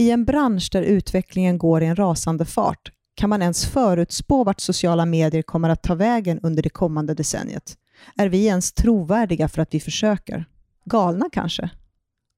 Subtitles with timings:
[0.00, 4.60] I en bransch där utvecklingen går i en rasande fart kan man ens förutspå vart
[4.60, 7.76] sociala medier kommer att ta vägen under det kommande decenniet?
[8.16, 10.44] Är vi ens trovärdiga för att vi försöker?
[10.84, 11.70] Galna kanske?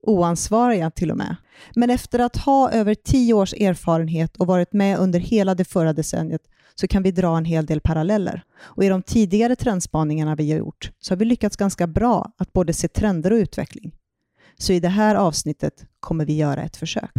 [0.03, 1.37] Oansvariga till och med.
[1.75, 5.93] Men efter att ha över tio års erfarenhet och varit med under hela det förra
[5.93, 6.43] decenniet
[6.75, 8.43] så kan vi dra en hel del paralleller.
[8.61, 12.53] Och i de tidigare trendspaningarna vi har gjort så har vi lyckats ganska bra att
[12.53, 13.93] både se trender och utveckling.
[14.59, 17.11] Så i det här avsnittet kommer vi göra ett försök.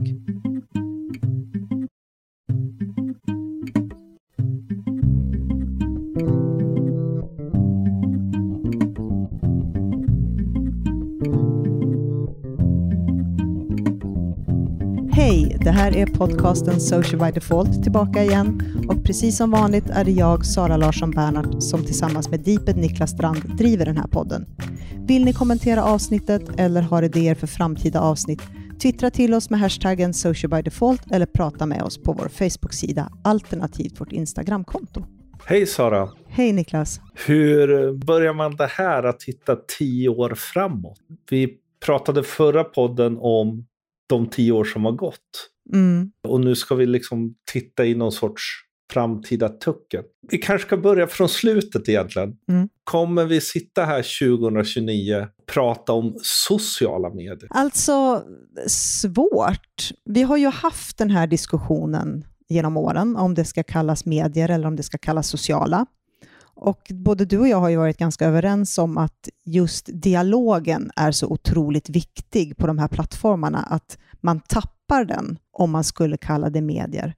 [15.12, 15.58] Hej!
[15.62, 20.12] Det här är podcasten Social by Default tillbaka igen och precis som vanligt är det
[20.12, 24.46] jag, Sara Larsson Bernhardt, som tillsammans med Deeped Niklas Strand driver den här podden.
[25.08, 28.42] Vill ni kommentera avsnittet eller har idéer för framtida avsnitt
[28.84, 34.12] Twittra till oss med hashtaggen socialbydefault eller prata med oss på vår Facebook-sida alternativt vårt
[34.12, 35.06] Instagramkonto.
[35.46, 36.10] Hej Sara!
[36.28, 37.02] Hej Niklas!
[37.28, 41.00] Hur börjar man det här att hitta tio år framåt?
[41.30, 43.66] Vi pratade förra podden om
[44.10, 45.50] de tio år som har gått.
[45.74, 46.12] Mm.
[46.28, 48.44] Och nu ska vi liksom titta i någon sorts
[48.94, 50.04] framtida tucken.
[50.32, 52.36] Vi kanske ska börja från slutet egentligen.
[52.50, 52.70] Mm.
[52.84, 57.48] Kommer vi sitta här 2029 och prata om sociala medier?
[57.50, 58.24] Alltså,
[58.68, 59.92] svårt.
[60.06, 64.68] Vi har ju haft den här diskussionen genom åren, om det ska kallas medier eller
[64.68, 65.86] om det ska kallas sociala.
[66.56, 71.12] Och både du och jag har ju varit ganska överens om att just dialogen är
[71.12, 76.50] så otroligt viktig på de här plattformarna, att man tappar den om man skulle kalla
[76.50, 77.16] det medier.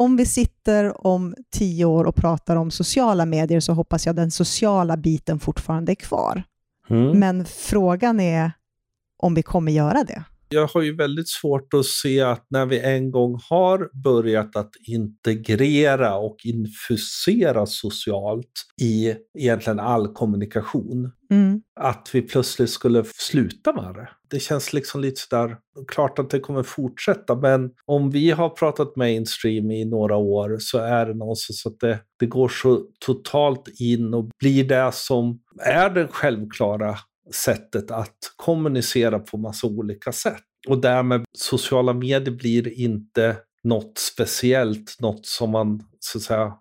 [0.00, 4.30] Om vi sitter om tio år och pratar om sociala medier så hoppas jag den
[4.30, 6.42] sociala biten fortfarande är kvar.
[6.90, 7.18] Mm.
[7.18, 8.52] Men frågan är
[9.18, 10.24] om vi kommer göra det.
[10.54, 14.70] Jag har ju väldigt svårt att se att när vi en gång har börjat att
[14.86, 21.62] integrera och infusera socialt i egentligen all kommunikation, Mm.
[21.80, 24.08] att vi plötsligt skulle sluta med det.
[24.30, 25.56] Det känns liksom lite sådär,
[25.88, 30.78] klart att det kommer fortsätta, men om vi har pratat mainstream i några år så
[30.78, 35.90] är det någonstans att det, det går så totalt in och blir det som är
[35.90, 36.96] det självklara
[37.34, 40.42] sättet att kommunicera på massa olika sätt.
[40.68, 46.52] Och därmed sociala medier blir inte något speciellt, något som man så att säga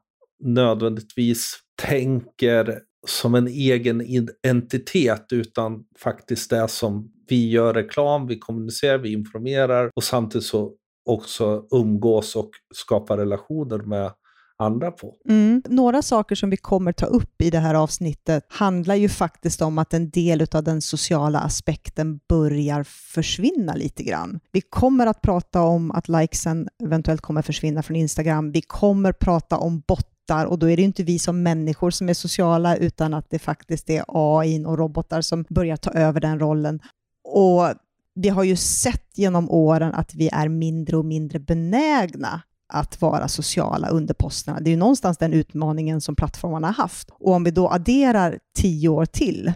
[0.43, 8.97] nödvändigtvis tänker som en egen entitet utan faktiskt det som vi gör reklam, vi kommunicerar,
[8.97, 10.73] vi informerar och samtidigt så
[11.09, 14.11] också umgås och skapar relationer med
[14.59, 15.15] andra på.
[15.29, 15.61] Mm.
[15.67, 19.77] Några saker som vi kommer ta upp i det här avsnittet handlar ju faktiskt om
[19.77, 24.39] att en del av den sociala aspekten börjar försvinna lite grann.
[24.51, 28.51] Vi kommer att prata om att likesen eventuellt kommer försvinna från Instagram.
[28.51, 32.13] Vi kommer prata om bottar och då är det inte vi som människor som är
[32.13, 36.79] sociala utan att det faktiskt är AI och robotar som börjar ta över den rollen.
[37.23, 37.73] Och
[38.15, 43.27] vi har ju sett genom åren att vi är mindre och mindre benägna att vara
[43.27, 44.59] sociala under posterna.
[44.59, 47.09] Det är ju någonstans den utmaningen som plattformarna har haft.
[47.19, 49.53] Och om vi då adderar tio år till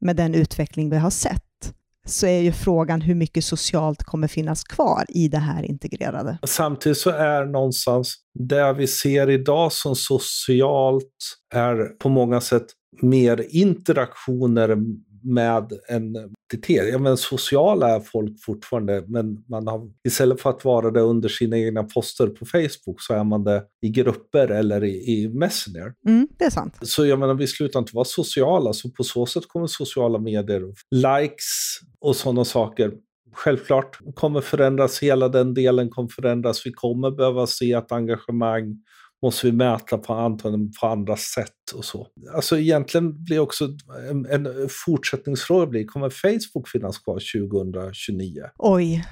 [0.00, 1.74] med den utveckling vi har sett,
[2.06, 6.38] så är ju frågan hur mycket socialt kommer finnas kvar i det här integrerade.
[6.46, 11.14] Samtidigt så är någonstans det vi ser idag som socialt
[11.54, 12.66] är på många sätt
[13.02, 14.76] mer interaktioner
[15.22, 16.16] med en
[16.50, 16.92] identitet.
[16.92, 21.28] Ja, men sociala är folk fortfarande, men man har, istället för att vara det under
[21.28, 25.92] sina egna poster på Facebook så är man det i grupper eller i, i Messenger.
[26.08, 26.78] Mm, det är sant.
[26.82, 30.62] Så jag menar, vi slutar inte vara sociala, så på så sätt kommer sociala medier,
[30.90, 32.92] likes och sådana saker
[33.32, 36.66] självklart kommer förändras, hela den delen kommer förändras.
[36.66, 38.76] Vi kommer behöva se ett engagemang
[39.22, 42.06] måste vi mäta på antagligen på andra sätt och så.
[42.34, 43.68] Alltså egentligen blir också
[44.10, 47.14] en, en fortsättningsfråga blir, kommer Facebook finnas kvar
[47.50, 48.42] 2029?
[48.58, 49.04] Oj.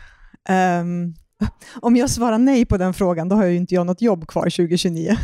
[0.80, 1.14] Um,
[1.80, 4.26] om jag svarar nej på den frågan, då har jag ju inte jag något jobb
[4.26, 5.16] kvar 2029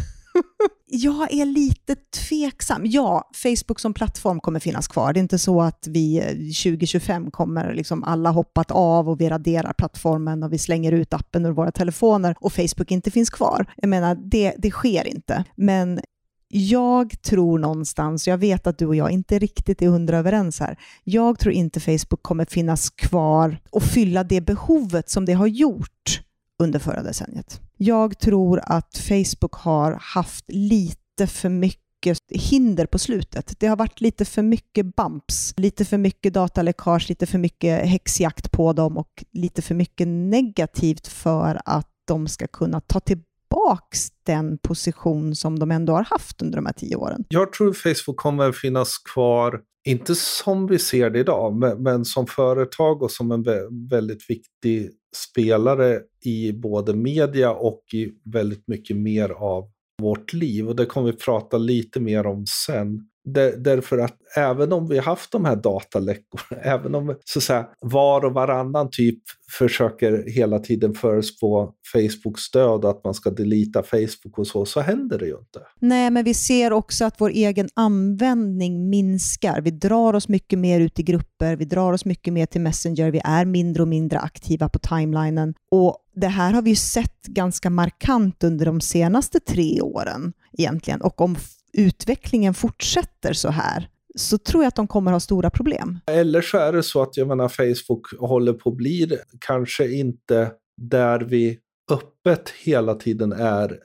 [0.95, 1.97] jag är lite
[2.29, 2.83] tveksam.
[2.85, 5.13] Ja, Facebook som plattform kommer finnas kvar.
[5.13, 9.29] Det är inte så att vi eh, 2025 kommer liksom alla hoppat av och vi
[9.29, 13.67] raderar plattformen och vi slänger ut appen ur våra telefoner och Facebook inte finns kvar.
[13.77, 15.45] Jag menar, det, det sker inte.
[15.57, 16.01] Men
[16.49, 20.79] jag tror någonstans, jag vet att du och jag inte riktigt är hundra överens här,
[21.05, 26.21] jag tror inte Facebook kommer finnas kvar och fylla det behovet som det har gjort
[26.65, 27.61] under förra decenniet.
[27.77, 31.85] Jag tror att Facebook har haft lite för mycket
[32.29, 33.61] hinder på slutet.
[33.61, 38.51] Det har varit lite för mycket bumps, lite för mycket dataläckage, lite för mycket häxjakt
[38.51, 44.59] på dem och lite för mycket negativt för att de ska kunna ta tillbaks den
[44.59, 47.25] position som de ändå har haft under de här tio åren.
[47.29, 52.27] Jag tror Facebook kommer finnas kvar, inte som vi ser det idag, men, men som
[52.27, 53.45] företag och som en
[53.91, 59.71] väldigt viktig spelare i både media och i väldigt mycket mer av
[60.03, 60.69] vårt liv.
[60.69, 63.09] Och det kommer vi prata lite mer om sen
[63.57, 67.67] därför att även om vi har haft de här dataläckorna, även om så att säga,
[67.81, 69.19] var och varannan typ
[69.59, 75.19] försöker hela tiden förespå Facebooks död, att man ska delita Facebook och så, så händer
[75.19, 75.61] det ju inte.
[75.81, 79.61] Nej, men vi ser också att vår egen användning minskar.
[79.61, 83.11] Vi drar oss mycket mer ut i grupper, vi drar oss mycket mer till Messenger,
[83.11, 85.55] vi är mindre och mindre aktiva på timelinen.
[85.71, 91.01] Och det här har vi ju sett ganska markant under de senaste tre åren egentligen.
[91.01, 91.37] Och om
[91.75, 95.99] utvecklingen fortsätter så här, så tror jag att de kommer ha stora problem.
[96.07, 100.53] Eller så är det så att jag menar, Facebook håller på att bli kanske inte
[100.77, 101.59] där vi
[101.91, 103.79] öppet hela tiden är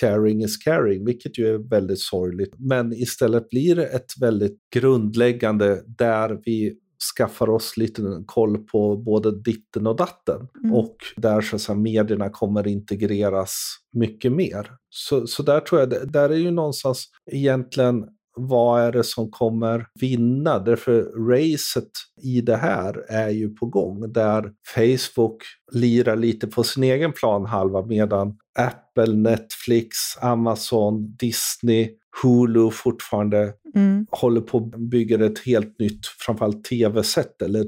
[0.00, 2.54] sharing is caring, vilket ju är väldigt sorgligt.
[2.58, 6.76] Men istället blir det ett väldigt grundläggande där vi
[7.16, 10.48] skaffar oss lite koll på både ditten och datten.
[10.64, 10.74] Mm.
[10.74, 14.70] Och där så att säga, medierna kommer integreras mycket mer.
[14.90, 18.04] Så, så där tror jag, där är ju någonstans egentligen
[18.36, 20.58] vad är det som kommer vinna?
[20.58, 21.90] Därför racet
[22.22, 25.42] i det här är ju på gång där Facebook
[25.72, 31.90] lirar lite på sin egen planhalva medan Apple, Netflix, Amazon, Disney,
[32.22, 34.06] Hulu fortfarande mm.
[34.10, 37.64] håller på att bygga ett helt nytt, framförallt tv-sätt eller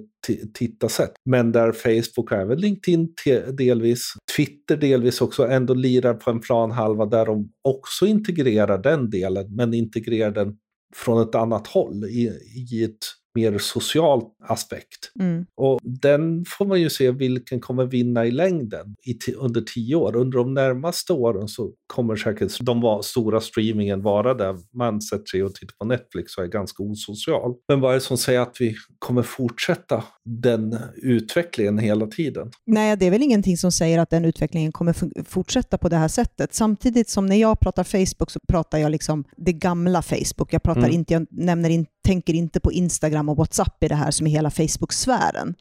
[0.55, 1.12] tittarsätt.
[1.25, 3.15] Men där Facebook och även LinkedIn
[3.59, 9.55] delvis, Twitter delvis också ändå lirar på en planhalva där de också integrerar den delen,
[9.55, 10.56] men integrerar den
[10.95, 12.31] från ett annat håll i,
[12.73, 12.99] i ett
[13.38, 15.12] mer social aspekt.
[15.20, 15.46] Mm.
[15.56, 20.17] Och den får man ju se vilken kommer vinna i längden i under tio år.
[20.17, 25.43] Under de närmaste åren så kommer säkert de stora streamingen vara där man sätter sig
[25.43, 27.55] och tittar på Netflix och är ganska osocial.
[27.69, 32.50] Men vad är det som säger att vi kommer fortsätta den utvecklingen hela tiden?
[32.67, 36.08] Nej, det är väl ingenting som säger att den utvecklingen kommer fortsätta på det här
[36.08, 36.55] sättet.
[36.55, 40.52] Samtidigt som när jag pratar Facebook så pratar jag liksom det gamla Facebook.
[40.52, 40.93] Jag pratar mm.
[40.93, 44.31] inte, jag nämner inte tänker inte på Instagram och WhatsApp i det här som är
[44.31, 45.55] hela Facebook-sfären.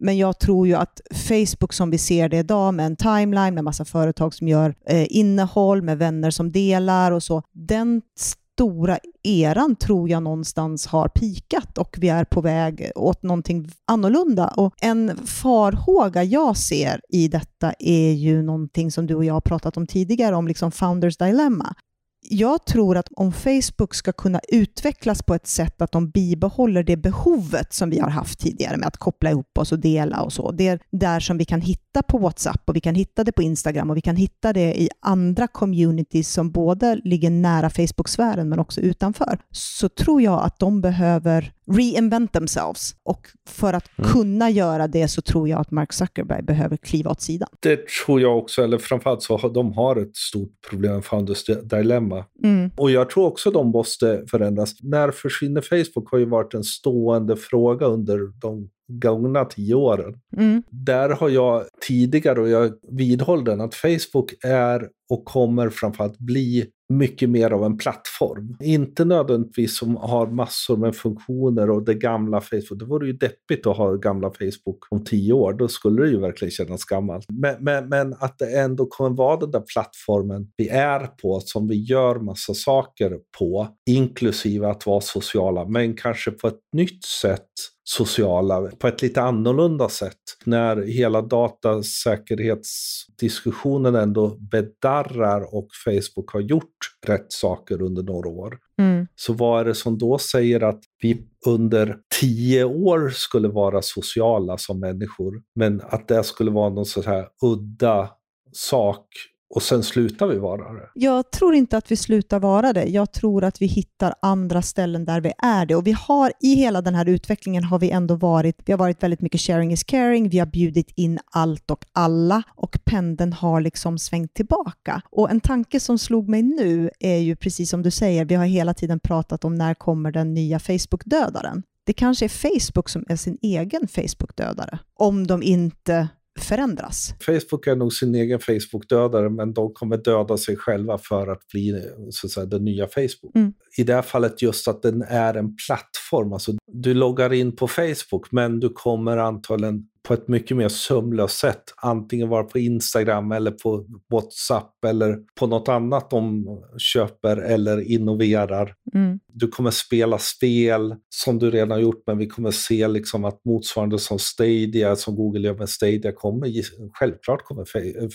[0.00, 3.64] Men jag tror ju att Facebook som vi ser det idag med en timeline, med
[3.64, 9.76] massa företag som gör eh, innehåll, med vänner som delar och så, den stora eran
[9.76, 14.48] tror jag någonstans har pikat och vi är på väg åt någonting annorlunda.
[14.56, 19.40] Och en farhåga jag ser i detta är ju någonting som du och jag har
[19.40, 21.74] pratat om tidigare, om liksom founders dilemma
[22.20, 26.96] jag tror att om Facebook ska kunna utvecklas på ett sätt att de bibehåller det
[26.96, 30.52] behovet som vi har haft tidigare med att koppla ihop oss och dela och så.
[30.52, 33.42] Det är där som vi kan hitta på WhatsApp och vi kan hitta det på
[33.42, 38.58] Instagram och vi kan hitta det i andra communities som både ligger nära Facebook-sfären men
[38.58, 39.38] också utanför.
[39.50, 42.94] Så tror jag att de behöver reinvent themselves.
[43.02, 44.10] Och för att mm.
[44.10, 47.48] kunna göra det så tror jag att Mark Zuckerberg behöver kliva åt sidan.
[47.60, 52.24] Det tror jag också, eller framförallt så har de har ett stort problem Founders Dilemma.
[52.44, 52.70] Mm.
[52.76, 54.74] Och jag tror också de måste förändras.
[54.82, 60.14] När försvinner Facebook har ju varit en stående fråga under de gångna tio åren.
[60.36, 60.62] Mm.
[60.70, 66.66] Där har jag tidigare, och jag vidhåller den, att Facebook är och kommer framförallt bli
[66.88, 68.56] mycket mer av en plattform.
[68.60, 72.78] Inte nödvändigtvis som har massor med funktioner och det gamla Facebook.
[72.78, 75.52] Det vore ju deppigt att ha gamla Facebook om tio år.
[75.52, 77.26] Då skulle det ju verkligen kännas gammalt.
[77.28, 81.68] Men, men, men att det ändå kommer vara den där plattformen vi är på, som
[81.68, 87.48] vi gör massa saker på, inklusive att vara sociala, men kanske på ett nytt sätt
[87.90, 90.18] sociala på ett lite annorlunda sätt.
[90.44, 98.58] När hela datasäkerhetsdiskussionen ändå bedarrar och Facebook har gjort rätt saker under några år.
[98.78, 99.06] Mm.
[99.16, 104.58] Så vad är det som då säger att vi under tio år skulle vara sociala
[104.58, 108.10] som människor, men att det skulle vara någon så här udda
[108.52, 109.06] sak
[109.50, 110.88] och sen slutar vi vara det?
[110.94, 112.84] Jag tror inte att vi slutar vara det.
[112.84, 115.76] Jag tror att vi hittar andra ställen där vi är det.
[115.76, 119.02] Och vi har i hela den här utvecklingen har vi ändå varit, vi har varit
[119.02, 123.60] väldigt mycket sharing is caring, vi har bjudit in allt och alla och pendeln har
[123.60, 125.02] liksom svängt tillbaka.
[125.10, 128.44] Och en tanke som slog mig nu är ju precis som du säger, vi har
[128.44, 131.62] hela tiden pratat om när kommer den nya Facebook-dödaren?
[131.84, 134.78] Det kanske är Facebook som är sin egen Facebook-dödare.
[134.94, 136.08] Om de inte
[136.40, 137.14] förändras?
[137.20, 141.82] Facebook är nog sin egen Facebook-dödare, men de kommer döda sig själva för att bli
[142.10, 143.34] så att säga, den nya Facebook.
[143.34, 143.52] Mm.
[143.78, 146.32] I det här fallet just att den är en plattform.
[146.32, 151.38] Alltså, du loggar in på Facebook, men du kommer antagligen på ett mycket mer sömlöst
[151.38, 151.62] sätt.
[151.76, 156.46] Antingen vara på Instagram eller på WhatsApp eller på något annat de
[156.78, 158.74] köper eller innoverar.
[158.94, 159.18] Mm.
[159.32, 163.44] Du kommer spela spel som du redan har gjort, men vi kommer se liksom att
[163.44, 166.52] motsvarande som Stadia, som Google gör med Stadia, kommer
[166.98, 167.64] självklart kommer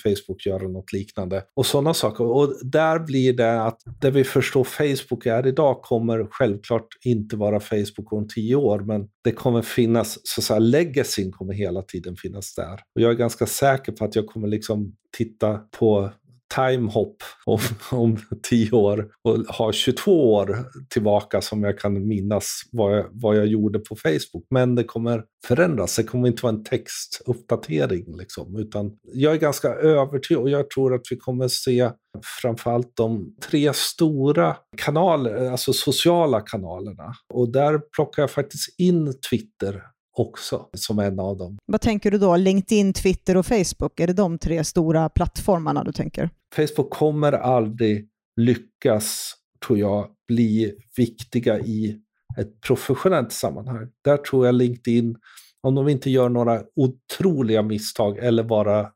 [0.04, 1.44] Facebook göra något liknande.
[1.56, 2.24] Och sådana saker.
[2.24, 7.60] Och där blir det att det vi förstår Facebook är idag kommer självklart inte vara
[7.60, 12.16] Facebook om tio år, men det kommer finnas, så att säga, legacyn kommer hela tiden
[12.16, 12.74] finnas där.
[12.74, 16.12] Och jag är ganska säker på att jag kommer liksom titta på
[16.56, 17.60] timehop om,
[17.92, 23.38] om tio år och ha 22 år tillbaka som jag kan minnas vad jag, vad
[23.38, 24.46] jag gjorde på Facebook.
[24.50, 28.18] Men det kommer förändras, det kommer inte vara en textuppdatering.
[28.18, 31.90] Liksom, utan jag är ganska övertygad och jag tror att vi kommer se
[32.42, 37.14] framförallt de tre stora kanaler, alltså sociala kanalerna.
[37.34, 41.58] Och där plockar jag faktiskt in Twitter också som en av dem.
[41.66, 42.36] Vad tänker du då?
[42.38, 44.00] LinkedIn, Twitter och Facebook?
[44.00, 46.30] Är det de tre stora plattformarna du tänker?
[46.56, 48.08] Facebook kommer aldrig
[48.42, 49.34] lyckas,
[49.68, 52.00] tror jag, bli viktiga i
[52.38, 53.88] ett professionellt sammanhang.
[54.04, 55.16] Där tror jag LinkedIn,
[55.62, 58.92] om de inte gör några otroliga misstag eller bara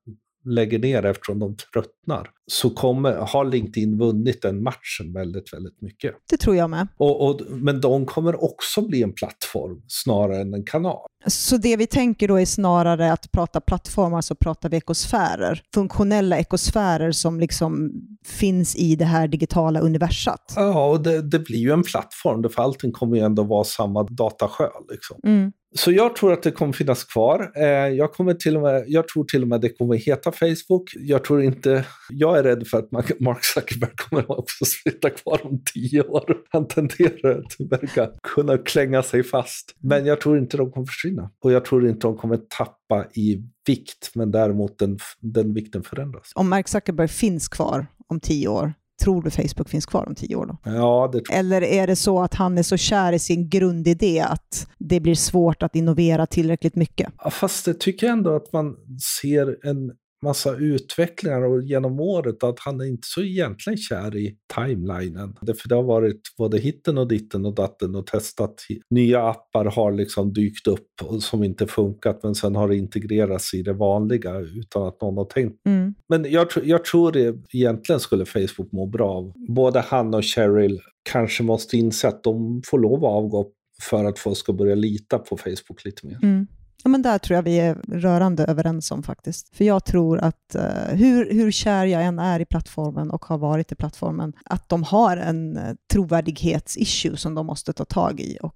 [0.47, 6.15] lägger ner eftersom de tröttnar, så kommer, har LinkedIn vunnit den matchen väldigt, väldigt mycket.
[6.29, 6.87] Det tror jag med.
[6.97, 11.07] Och, och, men de kommer också bli en plattform snarare än en kanal.
[11.25, 15.61] Så det vi tänker då är snarare att prata plattformar så pratar vi ekosfärer.
[15.73, 17.91] Funktionella ekosfärer som liksom
[18.25, 20.53] finns i det här digitala universat.
[20.55, 24.03] Ja, och det, det blir ju en plattform, för allting kommer ju ändå vara samma
[24.03, 24.69] datasjö.
[24.89, 25.19] Liksom.
[25.23, 25.51] Mm.
[25.77, 27.51] Så jag tror att det kommer finnas kvar.
[27.55, 30.91] Eh, jag, kommer till och med, jag tror till och med det kommer heta Facebook.
[30.96, 35.62] Jag tror inte, jag är rädd för att Mark Zuckerberg kommer också sitta kvar om
[35.74, 36.38] tio år.
[36.50, 39.75] Han tenderar att verka kunna klänga sig fast.
[39.79, 41.31] Men jag tror inte de kommer försvinna.
[41.43, 46.31] Och jag tror inte de kommer tappa i vikt, men däremot den, den vikten förändras.
[46.36, 50.35] Om Mark Zuckerberg finns kvar om tio år, tror du Facebook finns kvar om tio
[50.35, 50.57] år då?
[50.63, 54.67] Ja, det Eller är det så att han är så kär i sin grundidé att
[54.77, 57.09] det blir svårt att innovera tillräckligt mycket?
[57.23, 58.75] Ja, fast det tycker jag ändå att man
[59.21, 64.36] ser en massa utvecklingar och genom året att han är inte så egentligen kär i
[64.55, 65.36] timelinen.
[65.39, 68.55] För det har varit både hitten och ditten och datten och testat.
[68.89, 70.88] Nya appar har liksom dykt upp
[71.21, 75.25] som inte funkat men sen har det integrerats i det vanliga utan att någon har
[75.25, 75.65] tänkt.
[75.65, 75.93] Mm.
[76.09, 79.33] Men jag, jag tror det egentligen skulle Facebook må bra av.
[79.47, 80.81] Både han och Cheryl
[81.12, 85.19] kanske måste inse att de får lov att avgå för att folk ska börja lita
[85.19, 86.19] på Facebook lite mer.
[86.24, 86.47] Mm.
[86.84, 89.55] Ja, men där tror jag vi är rörande överens om faktiskt.
[89.55, 93.38] För jag tror att uh, hur, hur kär jag än är i plattformen och har
[93.38, 98.38] varit i plattformen, att de har en uh, trovärdighetsissue som de måste ta tag i.
[98.41, 98.55] Och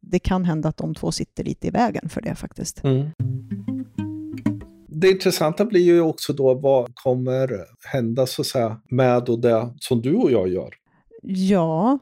[0.00, 2.84] det kan hända att de två sitter lite i vägen för det faktiskt.
[2.84, 3.10] Mm.
[4.88, 7.50] Det intressanta blir ju också då vad kommer
[7.92, 10.70] hända så att säga, med och det som du och jag gör.
[11.22, 11.98] Ja,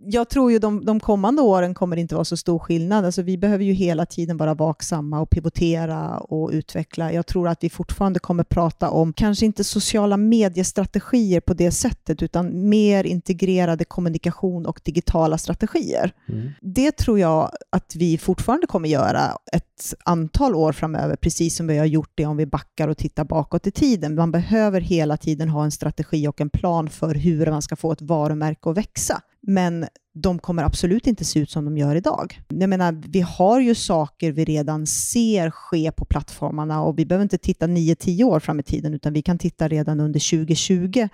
[0.00, 3.04] jag tror ju de, de kommande åren kommer det inte vara så stor skillnad.
[3.04, 7.12] Alltså vi behöver ju hela tiden vara vaksamma och pivotera och utveckla.
[7.12, 12.22] Jag tror att vi fortfarande kommer prata om, kanske inte sociala mediestrategier på det sättet,
[12.22, 16.12] utan mer integrerade kommunikation och digitala strategier.
[16.28, 16.50] Mm.
[16.60, 21.78] Det tror jag att vi fortfarande kommer göra ett antal år framöver, precis som vi
[21.78, 24.14] har gjort det om vi backar och tittar bakåt i tiden.
[24.14, 27.92] Man behöver hela tiden ha en strategi och en plan för hur man ska få
[27.92, 29.22] ett varumärke att växa.
[29.48, 32.40] Men de kommer absolut inte se ut som de gör idag.
[32.48, 37.22] Jag menar, vi har ju saker vi redan ser ske på plattformarna och vi behöver
[37.22, 41.08] inte titta 9-10 år fram i tiden, utan vi kan titta redan under 2020,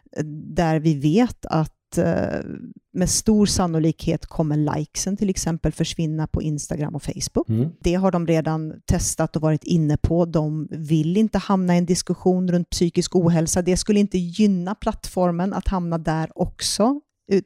[0.54, 2.40] där vi vet att eh,
[2.92, 7.48] med stor sannolikhet kommer likesen till exempel försvinna på Instagram och Facebook.
[7.48, 7.70] Mm.
[7.80, 10.24] Det har de redan testat och varit inne på.
[10.24, 13.62] De vill inte hamna i en diskussion runt psykisk ohälsa.
[13.62, 17.00] Det skulle inte gynna plattformen att hamna där också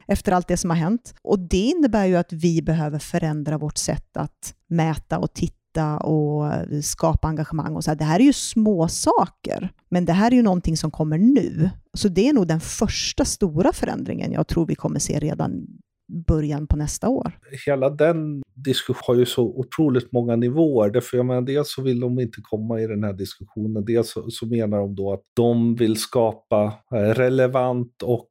[0.07, 1.13] efter allt det som har hänt.
[1.21, 6.51] Och det innebär ju att vi behöver förändra vårt sätt att mäta och titta och
[6.83, 7.75] skapa engagemang.
[7.75, 7.95] Och så här.
[7.95, 11.69] Det här är ju små saker, men det här är ju någonting som kommer nu.
[11.93, 15.67] Så det är nog den första stora förändringen jag tror vi kommer se redan
[16.27, 17.31] början på nästa år.
[17.65, 20.89] Hela den diskussionen har ju så otroligt många nivåer.
[20.89, 23.85] Därför jag menar, dels så vill de inte komma i den här diskussionen.
[23.85, 28.29] Dels så, så menar de då att de vill skapa eh, relevant och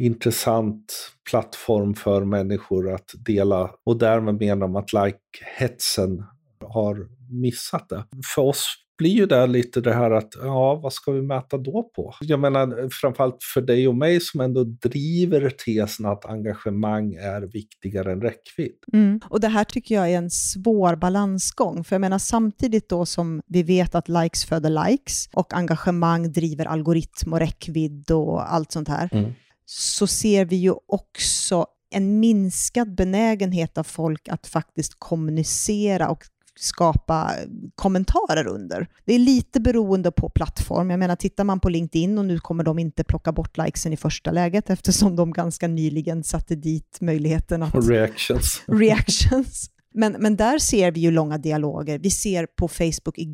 [0.00, 6.24] intressant plattform för människor att dela och därmed menar de att like-hetsen
[6.68, 7.08] har
[7.42, 8.04] missat det.
[8.34, 11.90] För oss blir ju där lite det här att, ja, vad ska vi mäta då
[11.96, 12.14] på?
[12.20, 18.12] Jag menar, framförallt för dig och mig som ändå driver tesen att engagemang är viktigare
[18.12, 18.76] än räckvidd.
[18.92, 19.20] Mm.
[19.30, 23.42] Och det här tycker jag är en svår balansgång, för jag menar samtidigt då som
[23.46, 28.88] vi vet att likes föder likes och engagemang driver algoritm och räckvidd och allt sånt
[28.88, 29.32] här, mm.
[29.72, 36.24] Så ser vi ju också en minskad benägenhet av folk att faktiskt kommunicera och
[36.58, 37.30] skapa
[37.74, 38.88] kommentarer under.
[39.04, 40.90] Det är lite beroende på plattform.
[40.90, 43.96] Jag menar, tittar man på LinkedIn och nu kommer de inte plocka bort likesen i
[43.96, 47.74] första läget eftersom de ganska nyligen satte dit möjligheten att...
[47.88, 48.62] Reactions.
[48.66, 49.70] reactions.
[49.94, 51.98] Men, men där ser vi ju långa dialoger.
[51.98, 53.24] Vi ser på Facebook i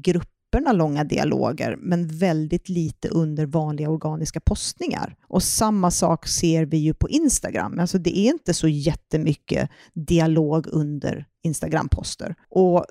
[0.57, 5.17] papperna långa dialoger, men väldigt lite under vanliga organiska postningar.
[5.29, 7.79] Och samma sak ser vi ju på Instagram.
[7.79, 12.35] Alltså det är inte så jättemycket dialog under Instagram-poster.
[12.51, 12.85] Och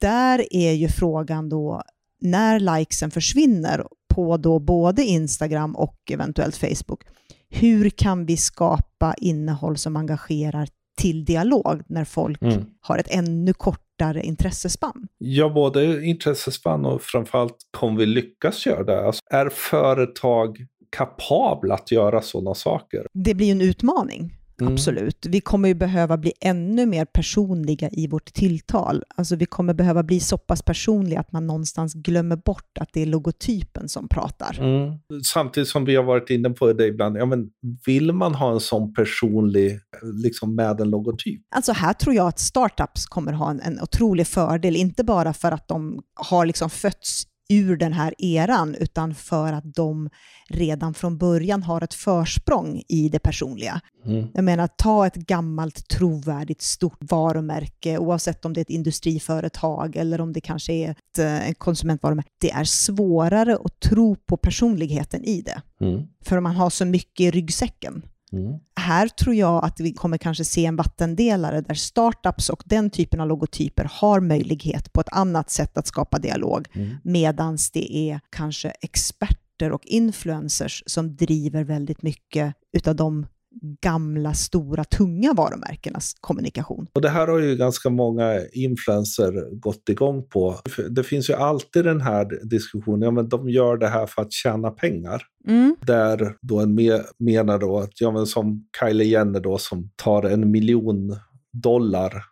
[0.00, 1.82] där är ju frågan då,
[2.20, 7.04] när likesen försvinner på då både Instagram och eventuellt Facebook,
[7.48, 12.64] hur kan vi skapa innehåll som engagerar till dialog när folk mm.
[12.80, 15.08] har ett ännu kortare intressespann?
[15.18, 19.06] Ja, både intressespann och framförallt kommer vi lyckas göra det?
[19.06, 20.56] Alltså, är företag
[20.96, 23.06] kapabla att göra sådana saker?
[23.12, 24.32] Det blir ju en utmaning.
[24.60, 24.72] Mm.
[24.72, 25.26] Absolut.
[25.26, 29.02] Vi kommer ju behöva bli ännu mer personliga i vårt tilltal.
[29.16, 33.02] Alltså vi kommer behöva bli så pass personliga att man någonstans glömmer bort att det
[33.02, 34.58] är logotypen som pratar.
[34.60, 34.98] Mm.
[35.24, 37.48] Samtidigt som vi har varit inne på det ibland, ja, men
[37.86, 41.42] vill man ha en sån personlig, liksom med en logotyp?
[41.54, 45.52] Alltså här tror jag att startups kommer ha en, en otrolig fördel, inte bara för
[45.52, 50.10] att de har liksom fötts ur den här eran, utan för att de
[50.48, 53.80] redan från början har ett försprång i det personliga.
[54.04, 54.28] Mm.
[54.34, 60.20] Jag menar, ta ett gammalt trovärdigt stort varumärke, oavsett om det är ett industriföretag eller
[60.20, 62.30] om det kanske är ett, eh, ett konsumentvarumärke.
[62.40, 66.02] Det är svårare att tro på personligheten i det, mm.
[66.24, 68.02] för man har så mycket i ryggsäcken.
[68.32, 68.58] Mm.
[68.76, 73.20] Här tror jag att vi kommer kanske se en vattendelare där startups och den typen
[73.20, 76.96] av logotyper har möjlighet på ett annat sätt att skapa dialog, mm.
[77.04, 83.26] medan det är kanske experter och influencers som driver väldigt mycket utav de
[83.82, 86.86] gamla, stora, tunga varumärkenas kommunikation.
[86.92, 90.56] Och det här har ju ganska många influenser gått igång på.
[90.90, 94.32] Det finns ju alltid den här diskussionen, ja men de gör det här för att
[94.32, 95.22] tjäna pengar.
[95.48, 95.76] Mm.
[95.80, 100.22] Där då en me menar då att, ja men som Kylie Jenner då som tar
[100.22, 101.16] en miljon
[101.52, 102.22] dollar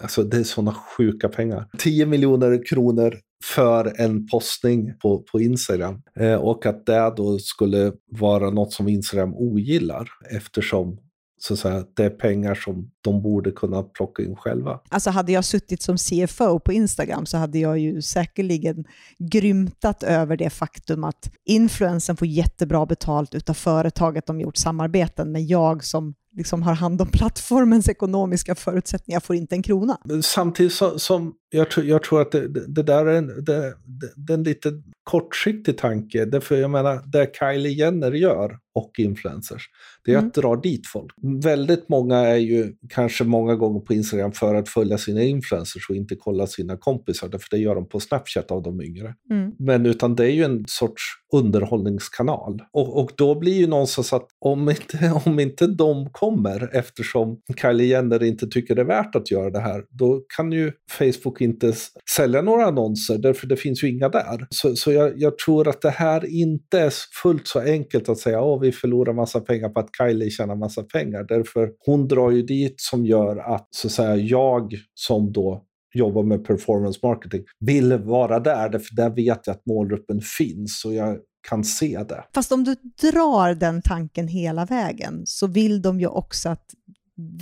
[0.00, 1.66] Alltså det är sådana sjuka pengar.
[1.78, 6.02] 10 miljoner kronor för en postning på, på Instagram.
[6.20, 10.98] Eh, och att det då skulle vara något som Instagram ogillar eftersom
[11.42, 14.80] så att säga, det är pengar som de borde kunna plocka in själva.
[14.88, 18.84] Alltså hade jag suttit som CFO på Instagram så hade jag ju säkerligen
[19.18, 25.46] grymtat över det faktum att influensen får jättebra betalt av företaget de gjort samarbeten, men
[25.46, 29.98] jag som liksom har hand om plattformens ekonomiska förutsättningar får inte en krona.
[30.22, 33.74] Samtidigt som, som jag, tror, jag tror att det, det, det där är en, det,
[34.16, 36.24] det, är en lite kortsiktig tanke.
[36.24, 39.62] Därför jag menar, det Kylie Jenner gör och influencers,
[40.04, 40.28] det är mm.
[40.28, 41.12] att dra dit folk.
[41.44, 45.96] Väldigt många är ju kanske många gånger på Instagram för att följa sina influencers och
[45.96, 49.14] inte kolla sina kompisar, därför det gör de på Snapchat av de yngre.
[49.30, 49.52] Mm.
[49.58, 51.02] Men utan det är ju en sorts
[51.32, 52.62] underhållningskanal.
[52.72, 57.86] Och, och då blir ju någonstans att om inte, om inte de kommer, eftersom Kylie
[57.86, 61.72] Jenner inte tycker det är värt att göra det här, då kan ju Facebook inte
[62.16, 64.46] sälja några annonser, därför det finns ju inga där.
[64.50, 68.40] Så, så jag, jag tror att det här inte är fullt så enkelt att säga
[68.40, 71.24] att vi förlorar massa pengar på att Kylie tjänar massa pengar.
[71.28, 76.22] Därför hon drar ju dit som gör att så att säga, jag som då jobbar
[76.22, 81.18] med performance marketing vill vara där, för där vet jag att målgruppen finns och jag
[81.48, 82.24] kan se det.
[82.34, 82.76] Fast om du
[83.10, 86.74] drar den tanken hela vägen så vill de ju också att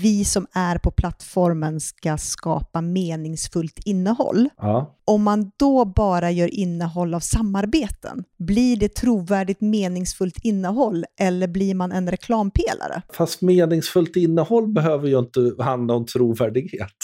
[0.00, 4.48] vi som är på plattformen ska skapa meningsfullt innehåll.
[4.56, 4.94] Ja.
[5.04, 11.74] Om man då bara gör innehåll av samarbeten, blir det trovärdigt meningsfullt innehåll eller blir
[11.74, 13.02] man en reklampelare?
[13.12, 16.96] Fast meningsfullt innehåll behöver ju inte handla om trovärdighet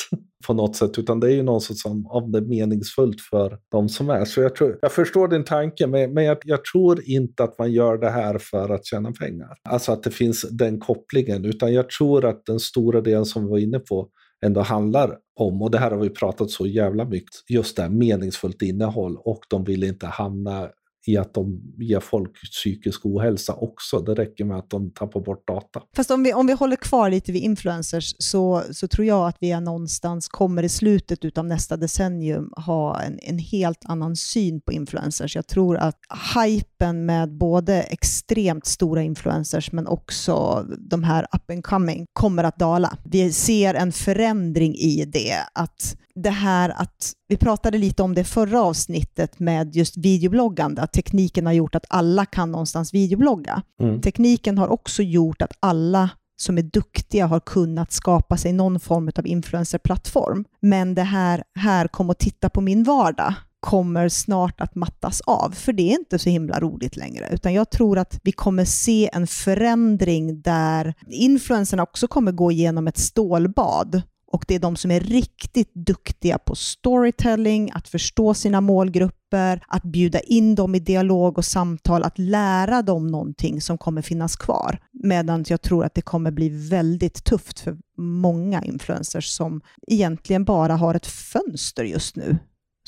[0.47, 3.89] på något sätt, utan det är ju något som om det är meningsfullt för de
[3.89, 4.25] som är.
[4.25, 7.73] Så jag, tror, jag förstår din tanke, men, men jag, jag, tror inte att man
[7.73, 9.57] gör det här för att tjäna pengar.
[9.69, 13.51] Alltså att det finns den kopplingen, utan jag tror att den stora delen som vi
[13.51, 14.09] var inne på
[14.47, 17.91] ändå handlar om, och det här har vi pratat så jävla mycket, just det här
[17.91, 20.69] meningsfullt innehåll och de vill inte hamna
[21.07, 24.01] i att de ger folk psykisk ohälsa också.
[24.01, 25.83] Det räcker med att de tappar bort data.
[25.97, 29.37] Fast om vi, om vi håller kvar lite vid influencers så, så tror jag att
[29.41, 34.61] vi är någonstans kommer i slutet av nästa decennium ha en, en helt annan syn
[34.61, 35.37] på influencers.
[35.37, 35.99] Jag tror att
[36.35, 42.59] hypen med både extremt stora influencers men också de här up and coming kommer att
[42.59, 42.99] dala.
[43.05, 48.25] Vi ser en förändring i det, att det här att, vi pratade lite om det
[48.25, 53.63] förra avsnittet med just videobloggande, att tekniken har gjort att alla kan någonstans videoblogga.
[53.81, 54.01] Mm.
[54.01, 59.11] Tekniken har också gjort att alla som är duktiga har kunnat skapa sig någon form
[59.17, 60.45] av influencerplattform.
[60.61, 65.51] Men det här, här kom och titta på min vardag, kommer snart att mattas av,
[65.51, 69.11] för det är inte så himla roligt längre, utan jag tror att vi kommer se
[69.13, 74.03] en förändring där influencerna också kommer gå igenom ett stålbad
[74.35, 79.83] och det är de som är riktigt duktiga på storytelling, att förstå sina målgrupper, att
[79.83, 84.79] bjuda in dem i dialog och samtal, att lära dem någonting som kommer finnas kvar.
[84.93, 90.77] Medan jag tror att det kommer bli väldigt tufft för många influencers som egentligen bara
[90.77, 92.39] har ett fönster just nu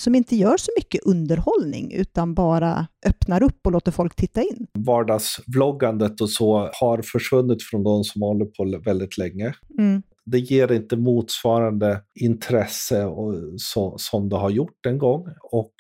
[0.01, 4.67] som inte gör så mycket underhållning utan bara öppnar upp och låter folk titta in.
[4.79, 9.55] Vardagsvloggandet och så har försvunnit från de som håller på väldigt länge.
[9.79, 15.27] Mm det ger inte motsvarande intresse och, så, som det har gjort en gång.
[15.43, 15.73] Och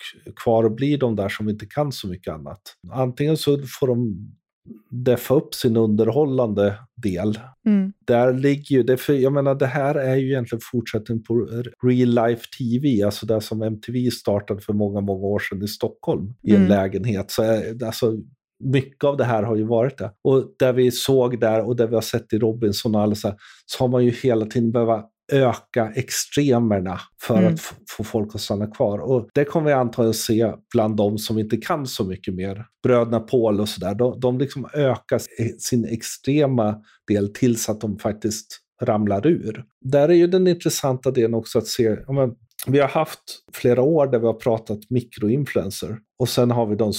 [0.45, 2.61] kvar blir de där som inte kan så mycket annat.
[2.93, 4.29] Antingen så får de
[4.91, 7.39] deffa upp sin underhållande del.
[7.67, 7.93] Mm.
[8.07, 11.49] Där ligger ju, det, för, jag menar det här är ju egentligen fortsättning på
[11.83, 16.35] real life TV, alltså det som MTV startade för många, många år sedan i Stockholm
[16.43, 16.69] i en mm.
[16.69, 17.31] lägenhet.
[17.31, 17.43] Så
[17.87, 18.17] alltså,
[18.65, 20.13] mycket av det här har ju varit det.
[20.25, 23.29] Och det vi såg där och det vi har sett i Robinson och alla så,
[23.29, 27.55] här, så har man ju hela tiden behövt öka extremerna för mm.
[27.55, 28.99] att få folk att stanna kvar.
[28.99, 32.67] Och det kommer vi antagligen se bland de som inte kan så mycket mer.
[32.83, 35.21] Bröderna Paul och sådär, de, de liksom ökar
[35.59, 39.65] sin extrema del tills att de faktiskt ramlar ur.
[39.81, 42.35] Där är ju den intressanta delen också att se, men,
[42.67, 43.21] vi har haft
[43.53, 46.93] flera år där vi har pratat mikroinfluencer och sen har vi de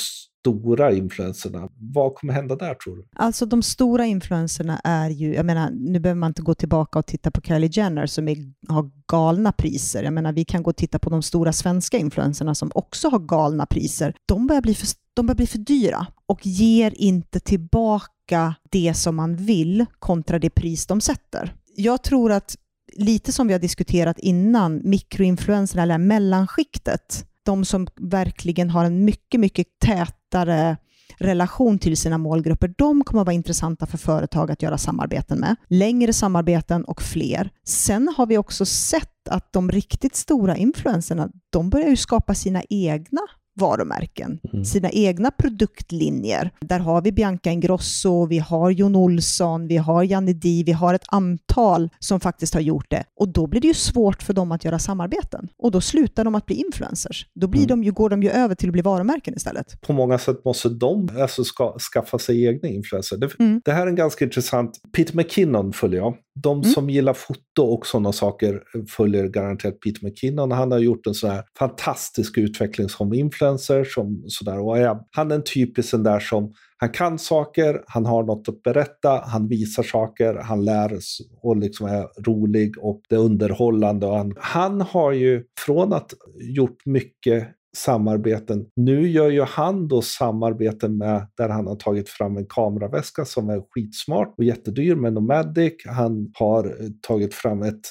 [0.47, 1.69] stora influenserna.
[1.93, 3.07] Vad kommer hända där tror du?
[3.15, 7.05] Alltså de stora influenserna är ju, jag menar, nu behöver man inte gå tillbaka och
[7.05, 10.03] titta på Kylie Jenner som är, har galna priser.
[10.03, 13.19] Jag menar, vi kan gå och titta på de stora svenska influenserna som också har
[13.19, 14.13] galna priser.
[14.25, 19.15] De börjar bli för, de börjar bli för dyra och ger inte tillbaka det som
[19.15, 21.55] man vill kontra det pris de sätter.
[21.75, 22.55] Jag tror att
[22.93, 29.39] lite som vi har diskuterat innan, mikroinfluenserna eller mellanskiktet, de som verkligen har en mycket,
[29.39, 30.77] mycket tätare
[31.17, 35.55] relation till sina målgrupper, de kommer att vara intressanta för företag att göra samarbeten med.
[35.67, 37.49] Längre samarbeten och fler.
[37.65, 42.61] Sen har vi också sett att de riktigt stora influenserna, de börjar ju skapa sina
[42.69, 43.21] egna
[43.57, 44.65] varumärken, mm.
[44.65, 46.51] sina egna produktlinjer.
[46.61, 50.93] Där har vi Bianca Ingrosso, vi har Jon Olsson, vi har Janne Di, vi har
[50.93, 53.03] ett antal som faktiskt har gjort det.
[53.15, 55.47] Och då blir det ju svårt för dem att göra samarbeten.
[55.57, 57.25] Och då slutar de att bli influencers.
[57.33, 57.67] Då blir mm.
[57.67, 59.81] de ju, går de ju över till att bli varumärken istället.
[59.81, 63.19] På många sätt måste de alltså ska, skaffa sig egna influencers.
[63.19, 63.61] Det, mm.
[63.65, 64.71] det här är en ganska intressant...
[64.95, 66.15] Peter McKinnon följer jag.
[66.43, 66.71] De mm.
[66.71, 70.51] som gillar foto och sådana saker följer garanterat Peter McKinnon.
[70.51, 73.46] Han har gjort en sån här fantastisk utveckling som influencer.
[73.83, 74.59] Som, sådär.
[74.59, 78.49] Och är, han är en typisk den där som han kan saker, han har något
[78.49, 80.99] att berätta, han visar saker, han lär
[81.41, 84.05] och liksom är rolig och det är underhållande.
[84.05, 86.13] Och han, han har ju från att
[86.55, 88.65] gjort mycket samarbeten.
[88.75, 93.49] Nu gör ju han då samarbeten med där han har tagit fram en kameraväska som
[93.49, 95.73] är skitsmart och jättedyr med Nomadic.
[95.85, 96.75] Han har
[97.07, 97.81] tagit fram ett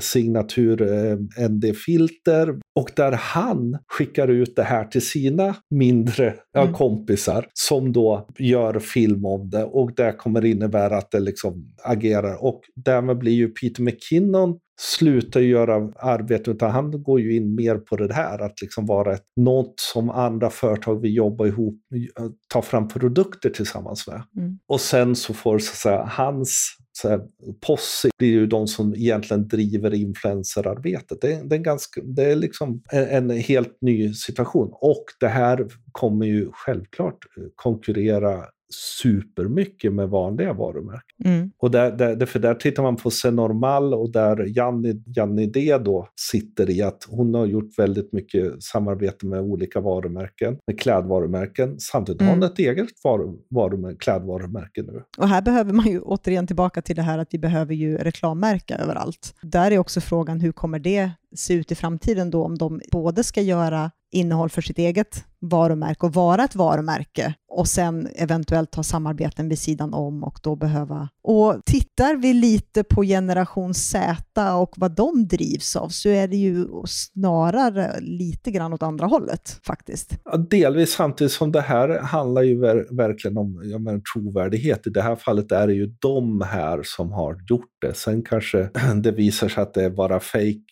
[0.00, 6.72] signatur eh, ND-filter och där han skickar ut det här till sina mindre mm.
[6.72, 12.44] kompisar som då gör film om det och det kommer innebära att det liksom agerar
[12.44, 17.76] och därmed blir ju Peter McKinnon slutar göra arbete utan han går ju in mer
[17.76, 21.80] på det här att liksom vara ett, något som andra företag vill jobba ihop,
[22.48, 24.22] ta fram produkter tillsammans med.
[24.36, 24.58] Mm.
[24.68, 27.20] Och sen så får så att säga hans så här,
[27.66, 31.20] posse blir ju de som egentligen driver influencerarbetet.
[31.20, 35.66] Det, det, är, ganska, det är liksom en, en, helt ny situation och det här
[35.92, 41.16] kommer ju självklart eh, konkurrera supermycket med vanliga varumärken.
[41.24, 41.50] Mm.
[41.58, 46.08] Och där, där, för där tittar man på Senormal och där Janni, Janni D då
[46.30, 51.80] sitter i att hon har gjort väldigt mycket samarbete med olika varumärken, med klädvarumärken.
[51.80, 52.28] Samtidigt mm.
[52.28, 52.52] har hon mm.
[52.52, 55.02] ett eget varu, varumärke, klädvarumärke nu.
[55.18, 58.76] Och här behöver man ju återigen tillbaka till det här att vi behöver ju reklammärka
[58.76, 59.34] överallt.
[59.42, 63.24] Där är också frågan hur kommer det se ut i framtiden då om de både
[63.24, 68.82] ska göra innehåll för sitt eget varumärke och vara ett varumärke och sen eventuellt ha
[68.82, 71.08] samarbeten vid sidan om och då behöva...
[71.22, 76.36] Och tittar vi lite på generation Z och vad de drivs av så är det
[76.36, 80.18] ju snarare lite grann åt andra hållet faktiskt.
[80.24, 84.86] Ja, delvis samtidigt som det här handlar ju ver verkligen om jag menar, trovärdighet.
[84.86, 87.94] I det här fallet är det ju de här som har gjort det.
[87.94, 88.68] Sen kanske
[89.02, 90.64] det visar sig att det är bara fejk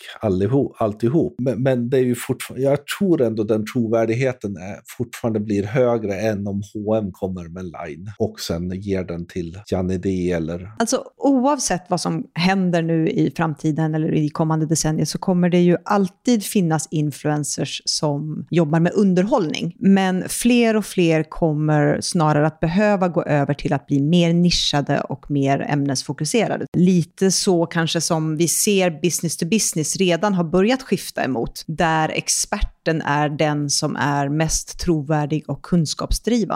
[0.78, 1.34] alltihop.
[1.38, 6.20] Men, men det är ju fortfarande, jag tror ändå den trovärdigheten är, fortfarande blir högre
[6.20, 10.72] än om H&M kommer med line och sen ger den till Janne D eller...
[10.78, 15.60] Alltså oavsett vad som händer nu i framtiden eller i kommande decennier så kommer det
[15.60, 19.76] ju alltid finnas influencers som jobbar med underhållning.
[19.78, 25.00] Men fler och fler kommer snarare att behöva gå över till att bli mer nischade
[25.00, 26.66] och mer ämnesfokuserade.
[26.76, 32.08] Lite så kanske som vi ser business to business redan har börjat skifta emot, där
[32.08, 35.66] experten är den som är mest trovärdig och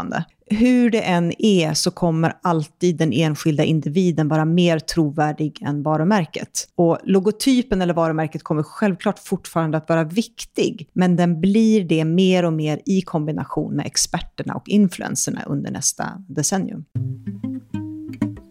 [0.06, 5.82] kunskapsdrivande hur det än är så kommer alltid den enskilda individen vara mer trovärdig än
[5.82, 6.68] varumärket.
[6.74, 12.44] Och logotypen eller varumärket kommer självklart fortfarande att vara viktig, men den blir det mer
[12.44, 16.84] och mer i kombination med experterna och influenserna under nästa decennium.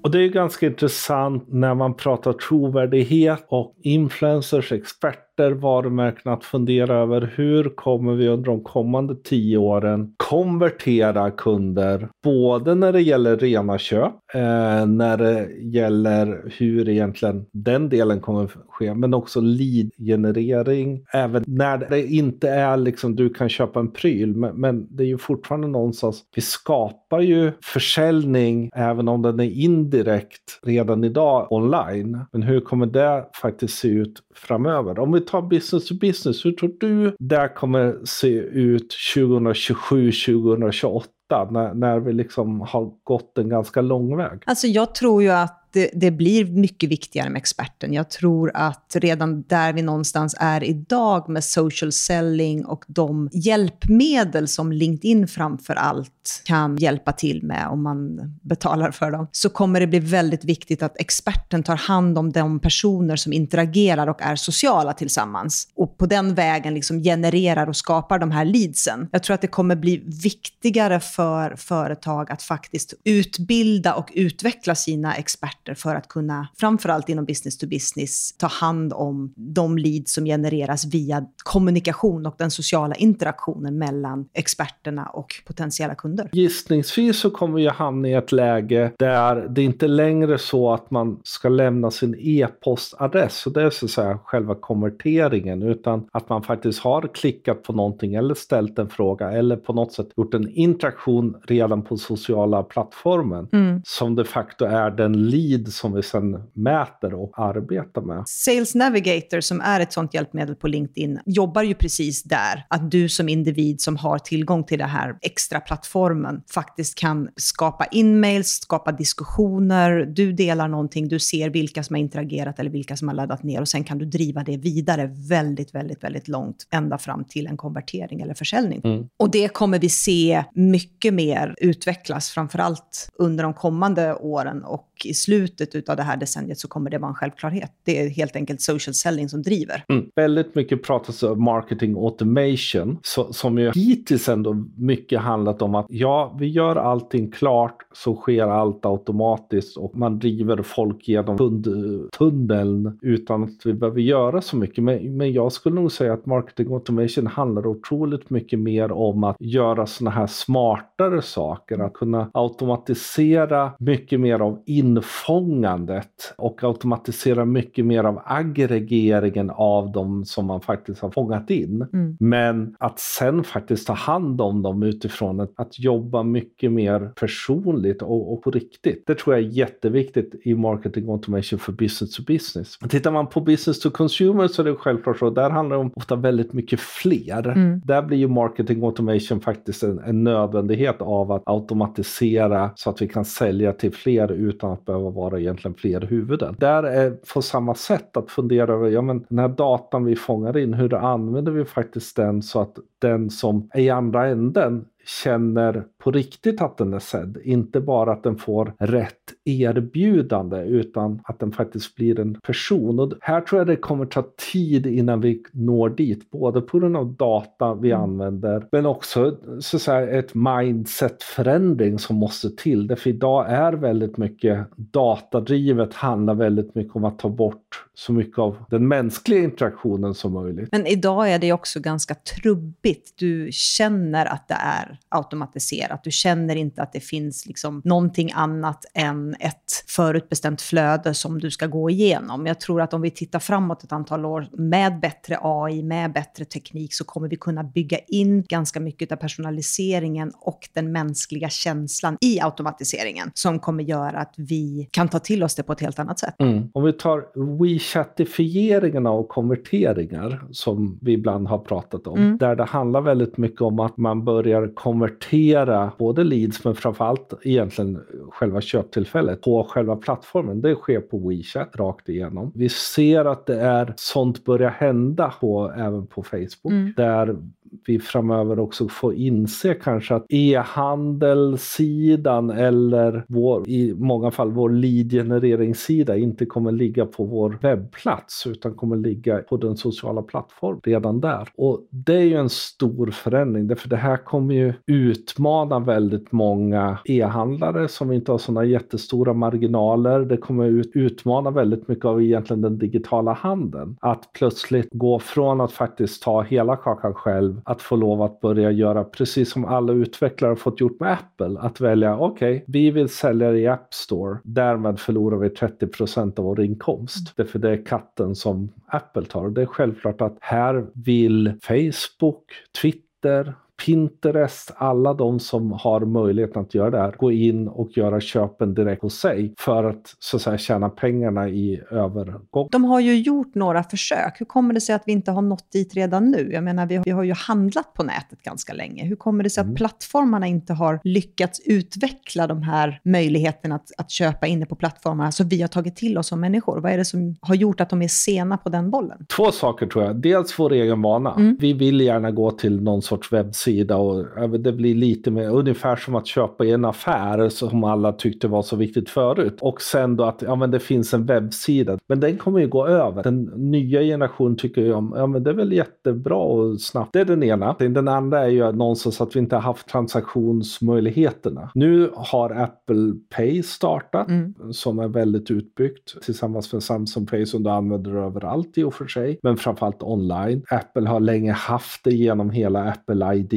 [0.05, 6.95] Och det är ganska intressant när man pratar trovärdighet och influencers, experter, varumärken att fundera
[6.95, 13.37] över hur kommer vi under de kommande tio åren konvertera kunder, både när det gäller
[13.37, 21.05] rena köp, eh, när det gäller hur egentligen den delen kommer ske, men också lead-generering,
[21.13, 25.07] även när det inte är liksom du kan köpa en pryl, men, men det är
[25.07, 32.19] ju fortfarande någonstans, vi skapar ju försäljning även om den är indirekt redan idag online.
[32.31, 34.99] Men hur kommer det faktiskt se ut framöver?
[34.99, 41.14] Om vi tar business to business, hur tror du det kommer se ut 2027, 2028?
[41.29, 44.43] När, när vi liksom har gått en ganska lång väg?
[44.45, 47.93] Alltså jag tror ju att det, det, blir mycket viktigare med experten.
[47.93, 54.47] Jag tror att redan där vi någonstans är idag med social selling och de hjälpmedel
[54.47, 59.79] som LinkedIn framför allt kan hjälpa till med om man betalar för dem, så kommer
[59.79, 64.35] det bli väldigt viktigt att experten tar hand om de personer som interagerar och är
[64.35, 69.09] sociala tillsammans och på den vägen liksom genererar och skapar de här leadsen.
[69.11, 75.15] Jag tror att det kommer bli viktigare för företag att faktiskt utbilda och utveckla sina
[75.15, 80.13] experter experter för att kunna, framförallt inom business to business, ta hand om de leads
[80.13, 86.30] som genereras via kommunikation och den sociala interaktionen mellan experterna och potentiella kunder.
[86.34, 90.91] Gissningsvis så kommer vi hamna i ett läge där det inte längre är så att
[90.91, 96.30] man ska lämna sin e-postadress och det är så att säga själva konverteringen utan att
[96.30, 100.34] man faktiskt har klickat på någonting eller ställt en fråga eller på något sätt gjort
[100.34, 103.82] en interaktion redan på sociala plattformen mm.
[103.86, 108.23] som de facto är den lead tid som vi sedan mäter och arbetar med.
[108.27, 112.65] Sales Navigator som är ett sånt hjälpmedel på LinkedIn jobbar ju precis där.
[112.69, 117.85] Att du som individ som har tillgång till den här extra plattformen faktiskt kan skapa
[117.85, 120.05] inmails, skapa diskussioner.
[120.05, 123.61] Du delar någonting, du ser vilka som har interagerat eller vilka som har laddat ner
[123.61, 127.57] och sen kan du driva det vidare väldigt, väldigt, väldigt långt ända fram till en
[127.57, 128.81] konvertering eller försäljning.
[128.83, 129.07] Mm.
[129.19, 134.89] Och det kommer vi se mycket mer utvecklas, framför allt under de kommande åren och
[135.09, 137.71] i slutet av det här decenniet så kommer det vara en självklarhet.
[137.83, 139.83] Det är helt enkelt social selling som driver.
[139.89, 140.05] Mm.
[140.15, 145.85] Väldigt mycket pratas om marketing automation så, som ju hittills ändå mycket handlat om att
[145.89, 152.99] ja, vi gör allting klart så sker allt automatiskt och man driver folk genom kundtunneln
[153.01, 154.83] utan att vi behöver göra så mycket.
[154.83, 159.35] Men, men jag skulle nog säga att marketing automation handlar otroligt mycket mer om att
[159.39, 167.45] göra sådana här smartare saker, att kunna automatisera mycket mer av in infångandet och automatisera
[167.45, 171.88] mycket mer av aggregeringen av dem som man faktiskt har fångat in.
[171.93, 172.17] Mm.
[172.19, 178.01] Men att sen faktiskt ta hand om dem utifrån att, att jobba mycket mer personligt
[178.01, 179.03] och, och, på riktigt.
[179.08, 182.77] Det tror jag är jätteviktigt i marketing automation för business to business.
[182.89, 185.29] Tittar man på business to consumer så är det självklart så.
[185.29, 187.47] Där handlar det om ofta väldigt mycket fler.
[187.47, 187.81] Mm.
[187.86, 193.08] Där blir ju marketing automation faktiskt en, en nödvändighet av att automatisera så att vi
[193.08, 196.55] kan sälja till fler utan att behöva vara egentligen fler huvuden.
[196.59, 200.57] Där är på samma sätt att fundera över, ja men den här datan vi fångar
[200.57, 205.85] in, hur använder vi faktiskt den så att den som är i andra änden känner
[206.05, 207.37] på riktigt att den är sedd.
[207.43, 212.99] Inte bara att den får rätt erbjudande utan att den faktiskt blir en person.
[212.99, 216.31] Och här tror jag det kommer ta tid innan vi når dit.
[216.31, 218.03] Både på grund av data vi mm.
[218.03, 222.87] använder men också så att säga, ett mindset-förändring som måste till.
[222.87, 228.39] Därför idag är väldigt mycket datadrivet handlar väldigt mycket om att ta bort så mycket
[228.39, 230.69] av den mänskliga interaktionen som möjligt.
[230.71, 233.13] Men idag är det också ganska trubbigt.
[233.15, 235.94] Du känner att det är automatiserat.
[236.03, 241.51] Du känner inte att det finns liksom någonting annat än ett förutbestämt flöde som du
[241.51, 242.45] ska gå igenom.
[242.45, 246.45] Jag tror att om vi tittar framåt ett antal år med bättre AI, med bättre
[246.45, 252.17] teknik, så kommer vi kunna bygga in ganska mycket av personaliseringen och den mänskliga känslan
[252.21, 255.99] i automatiseringen som kommer göra att vi kan ta till oss det på ett helt
[255.99, 256.36] annat sätt.
[256.39, 256.69] Mm.
[256.73, 257.25] Om vi tar
[257.60, 262.38] WeChatifieringarna och konverteringar som vi ibland har pratat om, mm.
[262.38, 267.99] där det handlar väldigt mycket om att man börjar konvertera både leads men framförallt egentligen
[268.31, 270.61] själva köptillfället på själva plattformen.
[270.61, 272.51] Det sker på WeChat rakt igenom.
[272.55, 276.93] Vi ser att det är sånt börjar hända på, även på Facebook mm.
[276.97, 277.37] där
[277.85, 286.17] vi framöver också får inse kanske att e-handelssidan eller vår, i många fall vår lead-genereringssida
[286.17, 291.49] inte kommer ligga på vår webbplats utan kommer ligga på den sociala plattformen redan där.
[291.57, 296.97] Och det är ju en stor förändring därför det här kommer ju utmana väldigt många
[297.05, 300.19] e-handlare som inte har sådana jättestora marginaler.
[300.19, 303.97] Det kommer utmana väldigt mycket av egentligen den digitala handeln.
[304.01, 308.71] Att plötsligt gå från att faktiskt ta hela kakan själv att få lov att börja
[308.71, 311.59] göra precis som alla utvecklare fått gjort med Apple.
[311.59, 314.38] Att välja, okej, okay, vi vill sälja det i App Store.
[314.43, 317.17] Därmed förlorar vi 30 procent av vår inkomst.
[317.17, 317.33] Mm.
[317.35, 319.49] Därför det är katten som Apple tar.
[319.49, 322.43] Det är självklart att här vill Facebook,
[322.81, 323.53] Twitter,
[323.85, 328.73] Pinterest, alla de som har möjligheten att göra det här, gå in och göra köpen
[328.73, 332.67] direkt hos sig för att så att säga tjäna pengarna i övergång.
[332.71, 334.41] De har ju gjort några försök.
[334.41, 336.49] Hur kommer det sig att vi inte har nått dit redan nu?
[336.53, 339.05] Jag menar, vi har, vi har ju handlat på nätet ganska länge.
[339.05, 339.73] Hur kommer det sig mm.
[339.73, 345.31] att plattformarna inte har lyckats utveckla de här möjligheterna att, att köpa inne på plattformarna
[345.31, 346.79] så vi har tagit till oss som människor?
[346.79, 349.25] Vad är det som har gjort att de är sena på den bollen?
[349.35, 350.15] Två saker tror jag.
[350.15, 351.33] Dels vår egen vana.
[351.33, 351.57] Mm.
[351.59, 355.95] Vi vill gärna gå till någon sorts webbsida sida och det blir lite mer ungefär
[355.95, 359.58] som att köpa i en affär som alla tyckte var så viktigt förut.
[359.62, 361.97] Och sen då att ja, men det finns en webbsida.
[362.08, 363.23] Men den kommer ju gå över.
[363.23, 367.13] Den nya generationen tycker ju om ja, men det är väl jättebra och snabbt.
[367.13, 367.75] Det är den ena.
[367.80, 371.71] Den andra är ju någonstans att vi inte har haft transaktionsmöjligheterna.
[371.73, 374.54] Nu har Apple Pay startat mm.
[374.71, 379.08] som är väldigt utbyggt tillsammans med Samsung Pay som du använder överallt i och för
[379.08, 379.39] sig.
[379.43, 380.63] Men framförallt online.
[380.69, 383.54] Apple har länge haft det genom hela Apple ID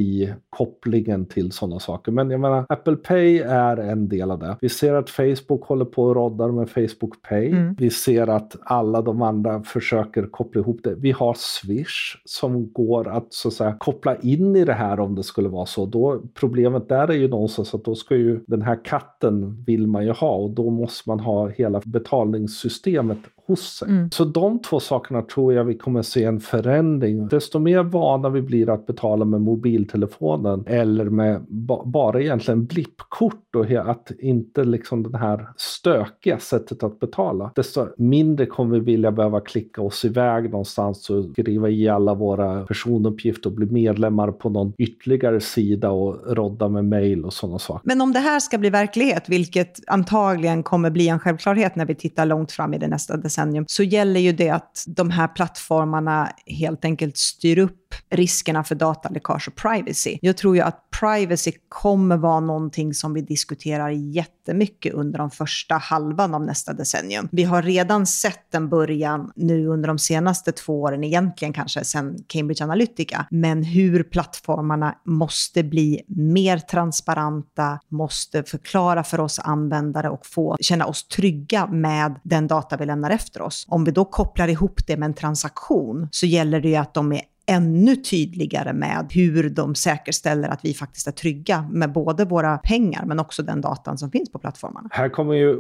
[0.51, 2.13] kopplingen till sådana saker.
[2.13, 4.57] Men jag menar, Apple Pay är en del av det.
[4.61, 7.49] Vi ser att Facebook håller på och roddar med Facebook Pay.
[7.49, 7.75] Mm.
[7.79, 10.95] Vi ser att alla de andra försöker koppla ihop det.
[10.95, 15.15] Vi har Swish som går att så att säga koppla in i det här om
[15.15, 15.87] det skulle vara så.
[15.87, 20.05] Då, problemet där är ju någonstans att då ska ju den här katten vill man
[20.05, 23.89] ju ha och då måste man ha hela betalningssystemet hos sig.
[23.89, 24.11] Mm.
[24.11, 27.29] Så de två sakerna tror jag vi kommer se en förändring.
[27.29, 33.55] Desto mer vana vi blir att betala med mobiltelefonen eller med ba bara egentligen blippkort
[33.57, 37.53] och att inte liksom det här stökiga sättet att betala.
[37.55, 42.65] Desto mindre kommer vi vilja behöva klicka oss iväg någonstans och skriva i alla våra
[42.65, 47.83] personuppgifter och bli medlemmar på någon ytterligare sida och rodda med mail och sådana saker.
[47.85, 51.95] Men om det här ska bli verklighet, vilket antagligen kommer bli en självklarhet när vi
[51.95, 55.29] tittar långt fram i det nästa decennium, decennium, så gäller ju det att de här
[55.29, 60.19] plattformarna helt enkelt styr upp riskerna för dataläckage och privacy.
[60.23, 65.75] Jag tror ju att privacy kommer vara någonting som vi diskuterar jättemycket under de första
[65.75, 67.29] halvan av nästa decennium.
[67.33, 72.17] Vi har redan sett en början nu under de senaste två åren, egentligen kanske sen
[72.27, 80.27] Cambridge Analytica, men hur plattformarna måste bli mer transparenta, måste förklara för oss användare och
[80.27, 83.65] få känna oss trygga med den data vi lämnar efter oss.
[83.69, 87.13] Om vi då kopplar ihop det med en transaktion så gäller det ju att de
[87.13, 92.59] är ännu tydligare med hur de säkerställer att vi faktiskt är trygga med både våra
[92.59, 94.89] pengar men också den datan som finns på plattformarna.
[94.93, 95.57] Här kommer ju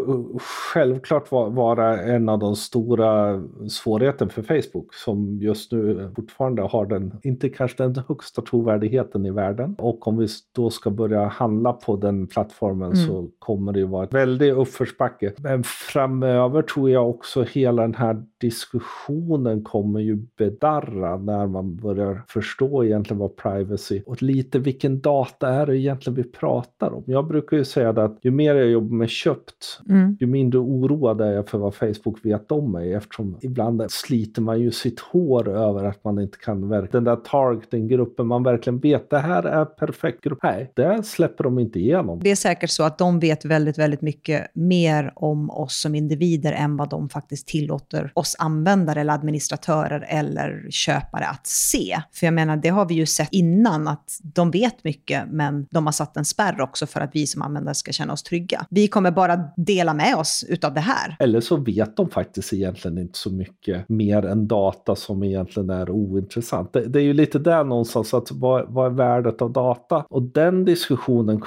[0.72, 7.12] självklart vara en av de stora svårigheterna för Facebook som just nu fortfarande har den,
[7.22, 9.74] inte kanske den högsta trovärdigheten i världen.
[9.78, 13.06] Och om vi då ska börja handla på den plattformen mm.
[13.06, 15.32] så kommer det ju vara ett väldigt uppförsbacke.
[15.38, 22.22] Men framöver tror jag också hela den här diskussionen kommer ju bedarra när man börjar
[22.28, 27.02] förstå egentligen vad privacy och lite vilken data är det egentligen vi pratar om.
[27.06, 30.16] Jag brukar ju säga att ju mer jag jobbar med köpt, mm.
[30.20, 34.60] ju mindre oroad är jag för vad Facebook vet om mig eftersom ibland sliter man
[34.60, 39.10] ju sitt hår över att man inte kan verka den där targeting-gruppen man verkligen vet
[39.10, 40.38] det här är perfekt grupp.
[40.42, 42.20] Nej, det släpper de inte igenom.
[42.22, 46.52] Det är säkert så att de vet väldigt, väldigt mycket mer om oss som individer
[46.52, 52.00] än vad de faktiskt tillåter oss användare eller administratörer eller köpare att se.
[52.12, 55.86] För jag menar, det har vi ju sett innan att de vet mycket, men de
[55.86, 58.66] har satt en spärr också för att vi som användare ska känna oss trygga.
[58.70, 61.16] Vi kommer bara dela med oss utav det här.
[61.18, 65.90] Eller så vet de faktiskt egentligen inte så mycket mer än data som egentligen är
[65.90, 66.72] ointressant.
[66.72, 70.04] Det, det är ju lite där någonstans, att vad, vad är värdet av data?
[70.10, 71.40] Och den diskussionen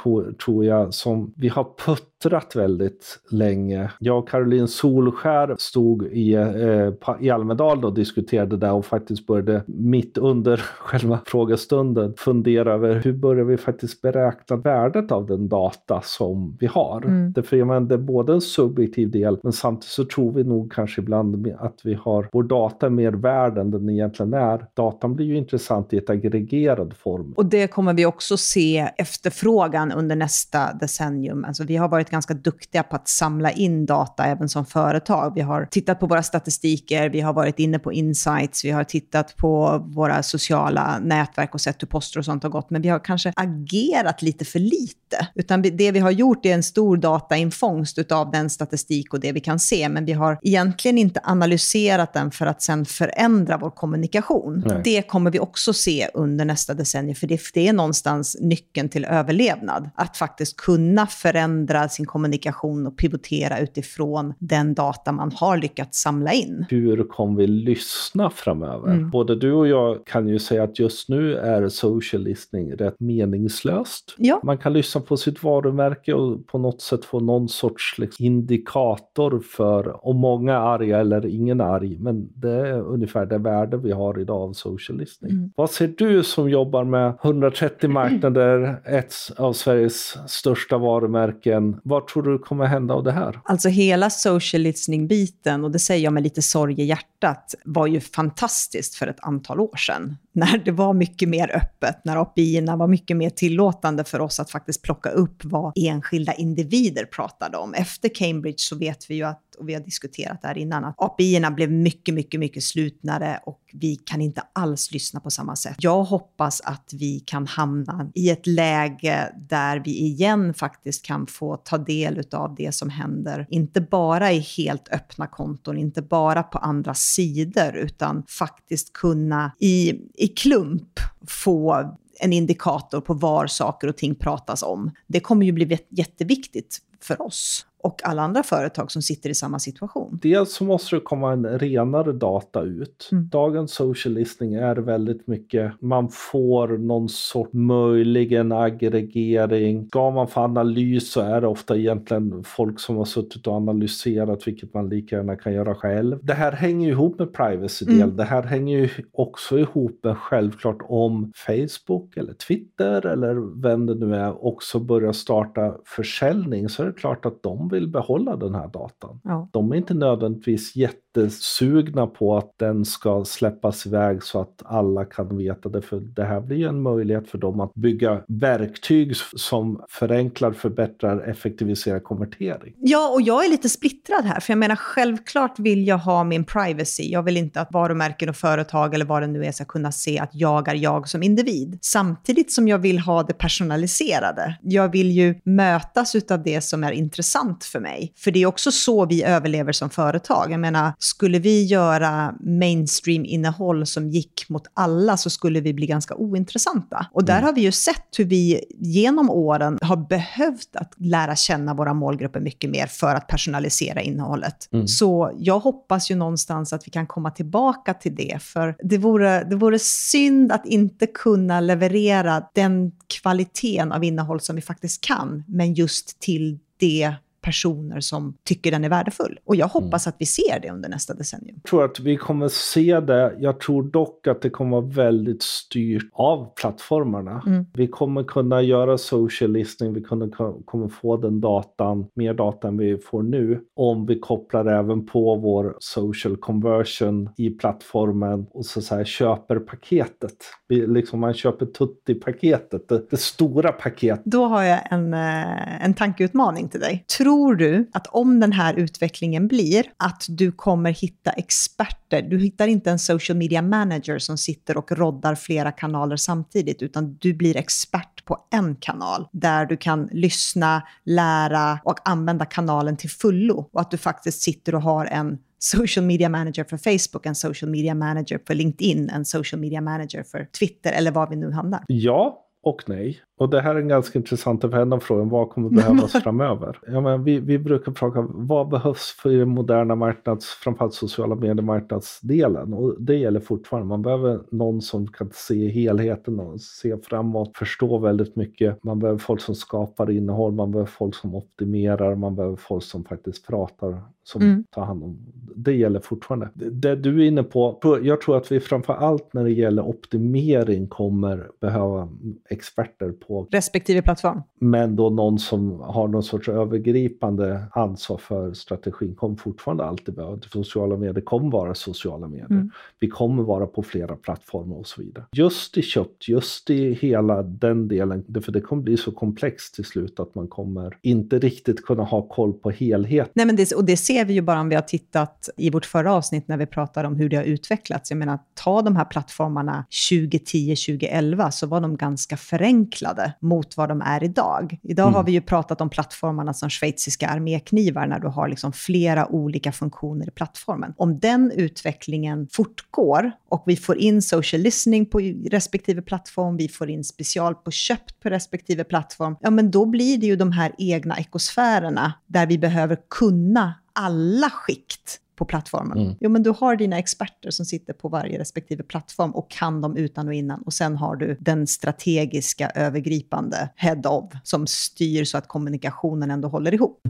[0.45, 3.91] tror jag som vi har putt puttrat väldigt länge.
[3.99, 9.63] Jag och Caroline Solskär stod i, eh, i Almedal och diskuterade det och faktiskt började
[9.65, 16.01] mitt under själva frågestunden fundera över hur börjar vi faktiskt beräkna värdet av den data
[16.03, 17.05] som vi har.
[17.05, 17.34] Mm.
[17.34, 20.72] Därför jag menar, det är både en subjektiv del men samtidigt så tror vi nog
[20.72, 24.65] kanske ibland att vi har vår data mer värd än den egentligen är.
[24.74, 27.34] Datan blir ju intressant i ett aggregerad form.
[27.38, 31.45] Och det kommer vi också se efterfrågan under nästa decennium.
[31.45, 35.36] Alltså vi har varit ganska duktiga på att samla in data även som företag.
[35.36, 39.38] Vi har tittat på våra statistiker, vi har varit inne på insights, vi har tittat
[39.38, 42.70] på våra sociala nätverk och sett hur poster och sånt har gått.
[42.70, 45.28] Men vi har kanske agerat lite för lite.
[45.36, 49.39] Utan det vi har gjort är en stor datainfångst av den statistik och det vi
[49.39, 49.89] kan se.
[49.89, 54.64] Men vi har egentligen inte analyserat den för att sen förändra vår kommunikation.
[54.66, 54.82] Nej.
[54.84, 59.05] Det kommer vi också se under nästa decennium, för det, det är någonstans nyckeln till
[59.05, 59.89] överlevnad.
[59.95, 66.34] Att faktiskt kunna förändra sin kommunikation och pivotera utifrån den data man har lyckats samla
[66.34, 66.66] in.
[66.70, 68.88] Hur kommer vi lyssna framöver?
[68.88, 69.10] Mm.
[69.10, 74.16] Både du och jag kan ju säga att just nu är social listening rätt meningslöst.
[74.18, 74.39] Ja.
[74.43, 79.39] Man kan lyssna på sitt varumärke och på något sätt få någon sorts liksom, indikator
[79.39, 81.97] för om många är arga eller ingen är arg.
[81.99, 85.32] Men det är ungefär det värde vi har idag av social listening.
[85.32, 85.52] Mm.
[85.56, 91.80] Vad ser du som jobbar med 130 marknader, ett av Sveriges största varumärken?
[91.92, 93.39] Vad tror du kommer hända av det här?
[93.44, 98.00] Alltså hela social listening-biten, och det säger jag med lite sorg i hjärtat, var ju
[98.02, 100.18] fantastiskt för ett antal år sedan.
[100.34, 104.51] När det var mycket mer öppet, när api var mycket mer tillåtande för oss att
[104.51, 107.73] faktiskt plocka upp vad enskilda individer pratade om.
[107.73, 110.95] Efter Cambridge så vet vi ju att och vi har diskuterat det här innan, att
[110.97, 115.75] api blev mycket, mycket, mycket slutnare och vi kan inte alls lyssna på samma sätt.
[115.79, 121.55] Jag hoppas att vi kan hamna i ett läge där vi igen faktiskt kan få
[121.55, 126.57] ta del av det som händer, inte bara i helt öppna konton, inte bara på
[126.57, 133.97] andra sidor, utan faktiskt kunna i, i klump få en indikator på var saker och
[133.97, 134.91] ting pratas om.
[135.07, 139.59] Det kommer ju bli jätteviktigt för oss och alla andra företag som sitter i samma
[139.59, 140.19] situation.
[140.21, 143.09] Dels så måste det komma en renare data ut.
[143.11, 143.29] Mm.
[143.29, 149.88] Dagens social listening är väldigt mycket, man får någon sort möjligen aggregering.
[149.88, 154.47] Ska man få analys så är det ofta egentligen folk som har suttit och analyserat,
[154.47, 156.19] vilket man lika gärna kan göra själv.
[156.23, 158.01] Det här hänger ju ihop med privacy-del.
[158.01, 158.15] Mm.
[158.15, 163.95] Det här hänger ju också ihop med självklart om Facebook eller Twitter eller vem det
[163.95, 168.55] nu är också börjar starta försäljning så är det klart att de vill behålla den
[168.55, 169.19] här datan.
[169.24, 169.47] Ja.
[169.51, 170.76] De är inte nödvändigtvis
[171.16, 175.82] jättesugna på att den ska släppas iväg så att alla kan veta det.
[175.82, 181.30] För det här blir ju en möjlighet för dem att bygga verktyg som förenklar, förbättrar,
[181.30, 182.74] effektiviserar konvertering.
[182.78, 184.39] Ja, och jag är lite splittrad här.
[184.39, 187.12] För jag menar, självklart vill jag ha min privacy.
[187.12, 190.20] Jag vill inte att varumärken och företag eller vad det nu är ska kunna se
[190.20, 191.80] att jag är jag som individ.
[191.82, 194.57] Samtidigt som jag vill ha det personaliserade.
[194.62, 198.14] Jag vill ju mötas av det som är intressant för mig.
[198.18, 200.51] För det är också så vi överlever som företag.
[200.51, 206.16] Jag menar, skulle vi göra mainstream-innehåll som gick mot alla så skulle vi bli ganska
[206.16, 207.06] ointressanta.
[207.14, 207.45] Och där mm.
[207.45, 212.39] har vi ju sett hur vi genom åren har behövt att lära känna våra målgrupper
[212.39, 214.70] mycket mer för att personalisera innehållet.
[214.74, 214.88] Mm.
[214.88, 219.43] Så jag hoppas ju någonstans att vi kan komma tillbaka till det, för det vore,
[219.43, 222.91] det vore synd att inte kunna leverera den
[223.22, 228.84] kvaliteten av innehåll som vi faktiskt kan, men just till det personer som tycker den
[228.84, 229.39] är värdefull.
[229.46, 230.14] Och jag hoppas mm.
[230.14, 231.60] att vi ser det under nästa decennium.
[231.64, 233.36] Jag tror att vi kommer se det.
[233.39, 237.44] Jag tror dock att det kommer vara väldigt styrt av plattformarna.
[237.48, 237.66] Mm.
[237.74, 240.30] Vi kommer kunna göra social listening, vi kommer,
[240.66, 245.36] kommer få den datan, mer data än vi får nu, om vi kopplar även på
[245.36, 250.36] vår social conversion i plattformen och så, så här, köper paketet.
[250.70, 254.26] Liksom man köper tutti-paketet, det, det, stora paketet.
[254.26, 257.06] Då har jag en, eh, en tankeutmaning till dig.
[257.18, 262.39] Tror Tror du att om den här utvecklingen blir att du kommer hitta experter, du
[262.39, 267.34] hittar inte en social media manager som sitter och roddar flera kanaler samtidigt, utan du
[267.34, 273.69] blir expert på en kanal där du kan lyssna, lära och använda kanalen till fullo
[273.73, 277.71] och att du faktiskt sitter och har en social media manager för Facebook, en social
[277.71, 281.84] media manager för LinkedIn, en social media manager för Twitter eller var vi nu hamnar?
[281.88, 283.21] Ja och nej.
[283.42, 285.30] Och det här är en ganska intressant vända frågan.
[285.30, 286.80] Vad kommer behövas framöver?
[286.88, 292.74] Ja, men vi, vi brukar fråga vad behövs för den moderna marknads, framförallt sociala mediemarknadsdelen?
[292.74, 293.88] Och det gäller fortfarande.
[293.88, 298.84] Man behöver någon som kan se helheten och se framåt, förstå väldigt mycket.
[298.84, 303.04] Man behöver folk som skapar innehåll, man behöver folk som optimerar, man behöver folk som
[303.04, 304.64] faktiskt pratar, som mm.
[304.70, 305.18] tar hand om.
[305.56, 306.50] Det gäller fortfarande.
[306.54, 310.88] Det du är inne på, jag tror att vi framför allt när det gäller optimering
[310.88, 312.10] kommer behöva
[312.50, 314.41] experter på på respektive plattform.
[314.59, 320.39] Men då någon som har någon sorts övergripande ansvar för strategin kommer fortfarande alltid behöva.
[320.51, 322.51] Sociala medier kommer vara sociala medier.
[322.51, 322.71] Mm.
[322.99, 325.25] Vi kommer vara på flera plattformar och så vidare.
[325.32, 329.86] Just i köpt, just i hela den delen, för det kommer bli så komplext till
[329.86, 333.32] slut att man kommer inte riktigt kunna ha koll på helheten.
[333.36, 335.86] Nej, men det, och det ser vi ju bara om vi har tittat i vårt
[335.86, 338.11] förra avsnitt när vi pratade om hur det har utvecklats.
[338.11, 343.78] Jag menar, ta de här plattformarna 2010, 2011 så var de ganska förenklade utvecklade mot
[343.78, 344.80] vad de är idag.
[344.84, 345.13] Idag mm.
[345.13, 349.72] har vi ju pratat om plattformarna som schweiziska arméknivar, när du har liksom flera olika
[349.72, 350.93] funktioner i plattformen.
[350.97, 355.19] Om den utvecklingen fortgår och vi får in social listening på
[355.51, 360.17] respektive plattform, vi får in special på köpt på respektive plattform, ja men då blir
[360.17, 365.98] det ju de här egna ekosfärerna där vi behöver kunna alla skikt på plattformen.
[365.98, 366.16] Mm.
[366.20, 369.98] Jo, men du har dina experter som sitter på varje respektive plattform och kan dem
[369.98, 370.62] utan och innan.
[370.62, 376.48] Och sen har du den strategiska, övergripande head of som styr så att kommunikationen ändå
[376.48, 377.02] håller ihop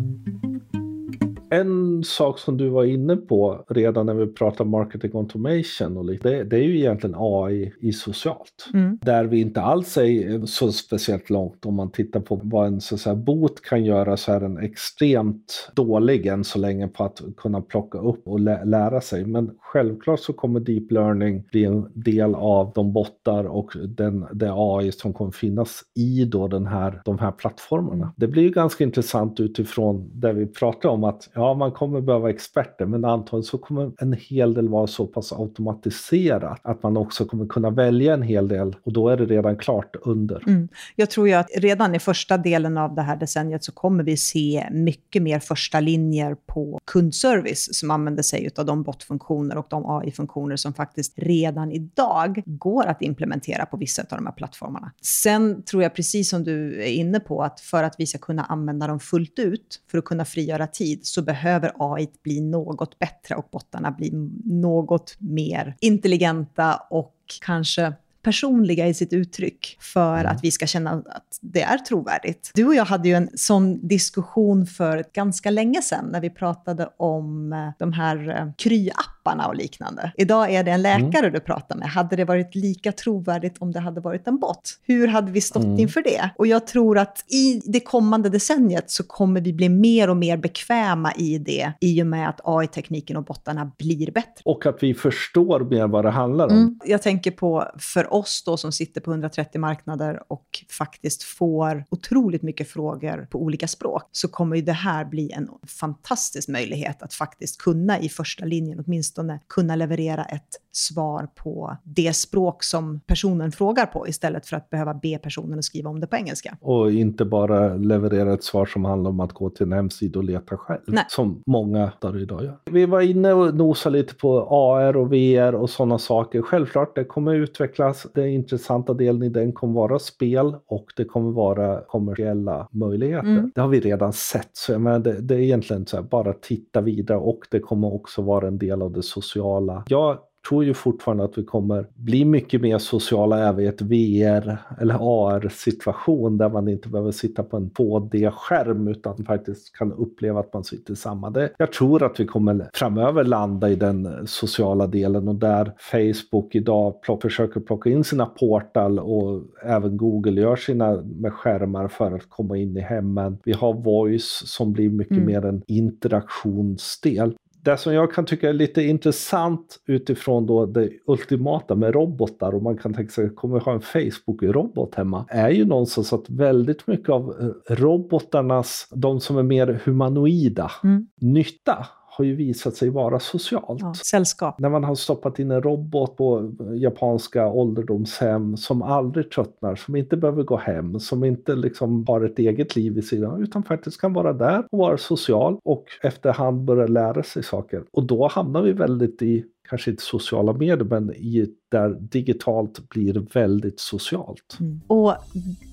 [1.51, 6.29] en sak som du var inne på redan när vi pratade marketing automation och lite,
[6.29, 8.69] det, det är ju egentligen AI i socialt.
[8.73, 8.99] Mm.
[9.01, 12.97] Där vi inte alls är så speciellt långt om man tittar på vad en så
[12.97, 17.61] säga, bot kan göra så är den extremt dålig än så länge på att kunna
[17.61, 19.25] plocka upp och lä lära sig.
[19.25, 24.51] Men självklart så kommer deep learning bli en del av de bottar och den, det
[24.53, 28.13] AI som kommer finnas i då den här, de här plattformarna.
[28.17, 32.29] Det blir ju ganska intressant utifrån det vi pratar om att ja, man kommer behöva
[32.29, 37.25] experter, men antagligen så kommer en hel del vara så pass automatiserat att man också
[37.25, 40.43] kommer kunna välja en hel del och då är det redan klart under.
[40.47, 40.67] Mm.
[40.95, 44.17] Jag tror ju att redan i första delen av det här decenniet så kommer vi
[44.17, 49.85] se mycket mer första linjer på kundservice som använder sig av de botfunktioner och de
[49.85, 54.91] AI-funktioner som faktiskt redan idag går att implementera på vissa av de här plattformarna.
[55.01, 58.43] Sen tror jag, precis som du är inne på, att för att vi ska kunna
[58.43, 63.35] använda dem fullt ut, för att kunna frigöra tid, så behöver AI bli något bättre
[63.35, 64.11] och bottarna bli
[64.45, 70.31] något mer intelligenta och kanske personliga i sitt uttryck för mm.
[70.31, 72.51] att vi ska känna att det är trovärdigt.
[72.53, 76.89] Du och jag hade ju en sån diskussion för ganska länge sedan när vi pratade
[76.97, 80.11] om eh, de här eh, kryapparna och liknande.
[80.17, 81.33] Idag är det en läkare mm.
[81.33, 81.87] du pratar med.
[81.89, 84.79] Hade det varit lika trovärdigt om det hade varit en bot?
[84.83, 85.79] Hur hade vi stått mm.
[85.79, 86.29] inför det?
[86.37, 90.37] Och jag tror att i det kommande decenniet så kommer vi bli mer och mer
[90.37, 94.41] bekväma i det i och med att AI-tekniken och bottarna blir bättre.
[94.45, 96.51] Och att vi förstår mer vad det handlar om.
[96.51, 96.79] Mm.
[96.85, 102.41] Jag tänker på för oss då som sitter på 130 marknader och faktiskt får otroligt
[102.41, 107.13] mycket frågor på olika språk, så kommer ju det här bli en fantastisk möjlighet att
[107.13, 113.51] faktiskt kunna i första linjen åtminstone kunna leverera ett svar på det språk som personen
[113.51, 116.57] frågar på istället för att behöva be personen att skriva om det på engelska.
[116.61, 120.25] Och inte bara leverera ett svar som handlar om att gå till en hemsida och
[120.25, 121.05] leta själv, Nej.
[121.07, 122.57] som många där idag gör.
[122.65, 126.41] Vi var inne och nosade lite på AR och VR och sådana saker.
[126.41, 128.00] Självklart, det kommer utvecklas.
[128.13, 133.27] Den intressanta delen i den kommer vara spel och det kommer vara kommersiella möjligheter.
[133.27, 133.51] Mm.
[133.55, 136.33] Det har vi redan sett, så jag menar, det, det är egentligen så här, bara
[136.33, 139.83] titta vidare och det kommer också vara en del av det sociala.
[139.87, 140.17] Jag
[140.49, 144.97] tror ju fortfarande att vi kommer bli mycket mer sociala även i ett VR eller
[144.99, 150.63] AR-situation där man inte behöver sitta på en 2D-skärm utan faktiskt kan uppleva att man
[150.63, 151.29] sitter samma.
[151.29, 156.55] Det, jag tror att vi kommer framöver landa i den sociala delen och där Facebook
[156.55, 162.15] idag plock, försöker plocka in sina portal och även Google gör sina med skärmar för
[162.15, 163.37] att komma in i hemmen.
[163.43, 165.25] Vi har Voice som blir mycket mm.
[165.25, 171.75] mer en interaktionsdel det som jag kan tycka är lite intressant utifrån då det ultimata
[171.75, 175.25] med robotar och man kan tänka sig, kommer vi ha en Facebook-robot hemma?
[175.29, 181.07] Är ju någonstans att väldigt mycket av eh, robotarnas, de som är mer humanoida, mm.
[181.21, 183.81] nytta har ju visat sig vara socialt.
[183.81, 184.59] Ja, sällskap.
[184.59, 190.17] När man har stoppat in en robot på japanska ålderdomshem som aldrig tröttnar, som inte
[190.17, 194.13] behöver gå hem, som inte liksom har ett eget liv i sidan, utan faktiskt kan
[194.13, 197.83] vara där och vara social och efterhand börja lära sig saker.
[197.91, 203.25] Och då hamnar vi väldigt i kanske inte sociala medier, men i, där digitalt blir
[203.33, 204.57] väldigt socialt.
[204.59, 204.81] Mm.
[204.87, 205.15] Och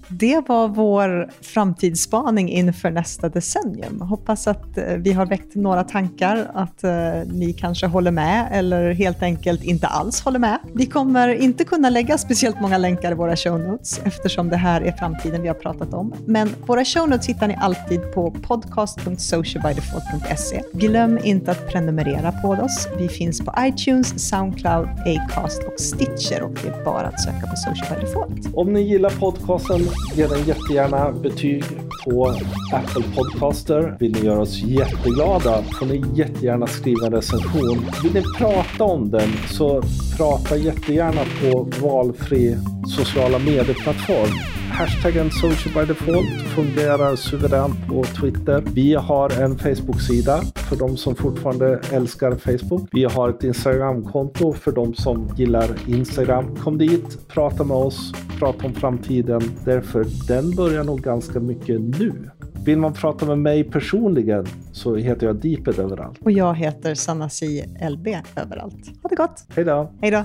[0.09, 4.01] det var vår framtidsspaning inför nästa decennium.
[4.01, 6.91] Hoppas att eh, vi har väckt några tankar, att eh,
[7.27, 10.59] ni kanske håller med eller helt enkelt inte alls håller med.
[10.75, 14.81] Vi kommer inte kunna lägga speciellt många länkar i våra show notes eftersom det här
[14.81, 16.15] är framtiden vi har pratat om.
[16.27, 20.63] Men våra show notes hittar ni alltid på podcast.socialbydefault.se.
[20.73, 22.89] Glöm inte att prenumerera på oss.
[22.99, 23.78] Vi finns på iTunes,
[24.17, 28.55] Soundcloud, Acast och Stitcher och det är bara att söka på Social by Default.
[28.55, 29.81] Om ni gillar podcasten
[30.15, 31.65] Ge den jättegärna betyg
[32.05, 32.27] på
[32.73, 33.97] Apple Podcaster.
[34.01, 37.87] Vill ni göra oss jätteglada får ni jättegärna skriva en recension.
[38.03, 39.83] Vill ni prata om den så
[40.17, 42.57] prata jättegärna på valfri
[42.97, 44.68] sociala medieplattform.
[44.71, 48.63] Hashtaggen social by default fungerar suveränt på Twitter.
[48.75, 52.89] Vi har en Facebook-sida för de som fortfarande älskar Facebook.
[52.93, 56.57] Vi har ett Instagram-konto för de som gillar Instagram.
[56.57, 59.43] Kom dit, prata med oss, prata om framtiden.
[59.65, 62.31] Därför den börjar nog ganska mycket nu.
[62.65, 66.19] Vill man prata med mig personligen så heter jag Deeped överallt.
[66.21, 67.65] Och jag heter Sanna C.
[67.91, 68.87] LB överallt.
[69.03, 69.47] Ha det gott!
[69.57, 69.93] Hej då!
[70.01, 70.25] Hej då!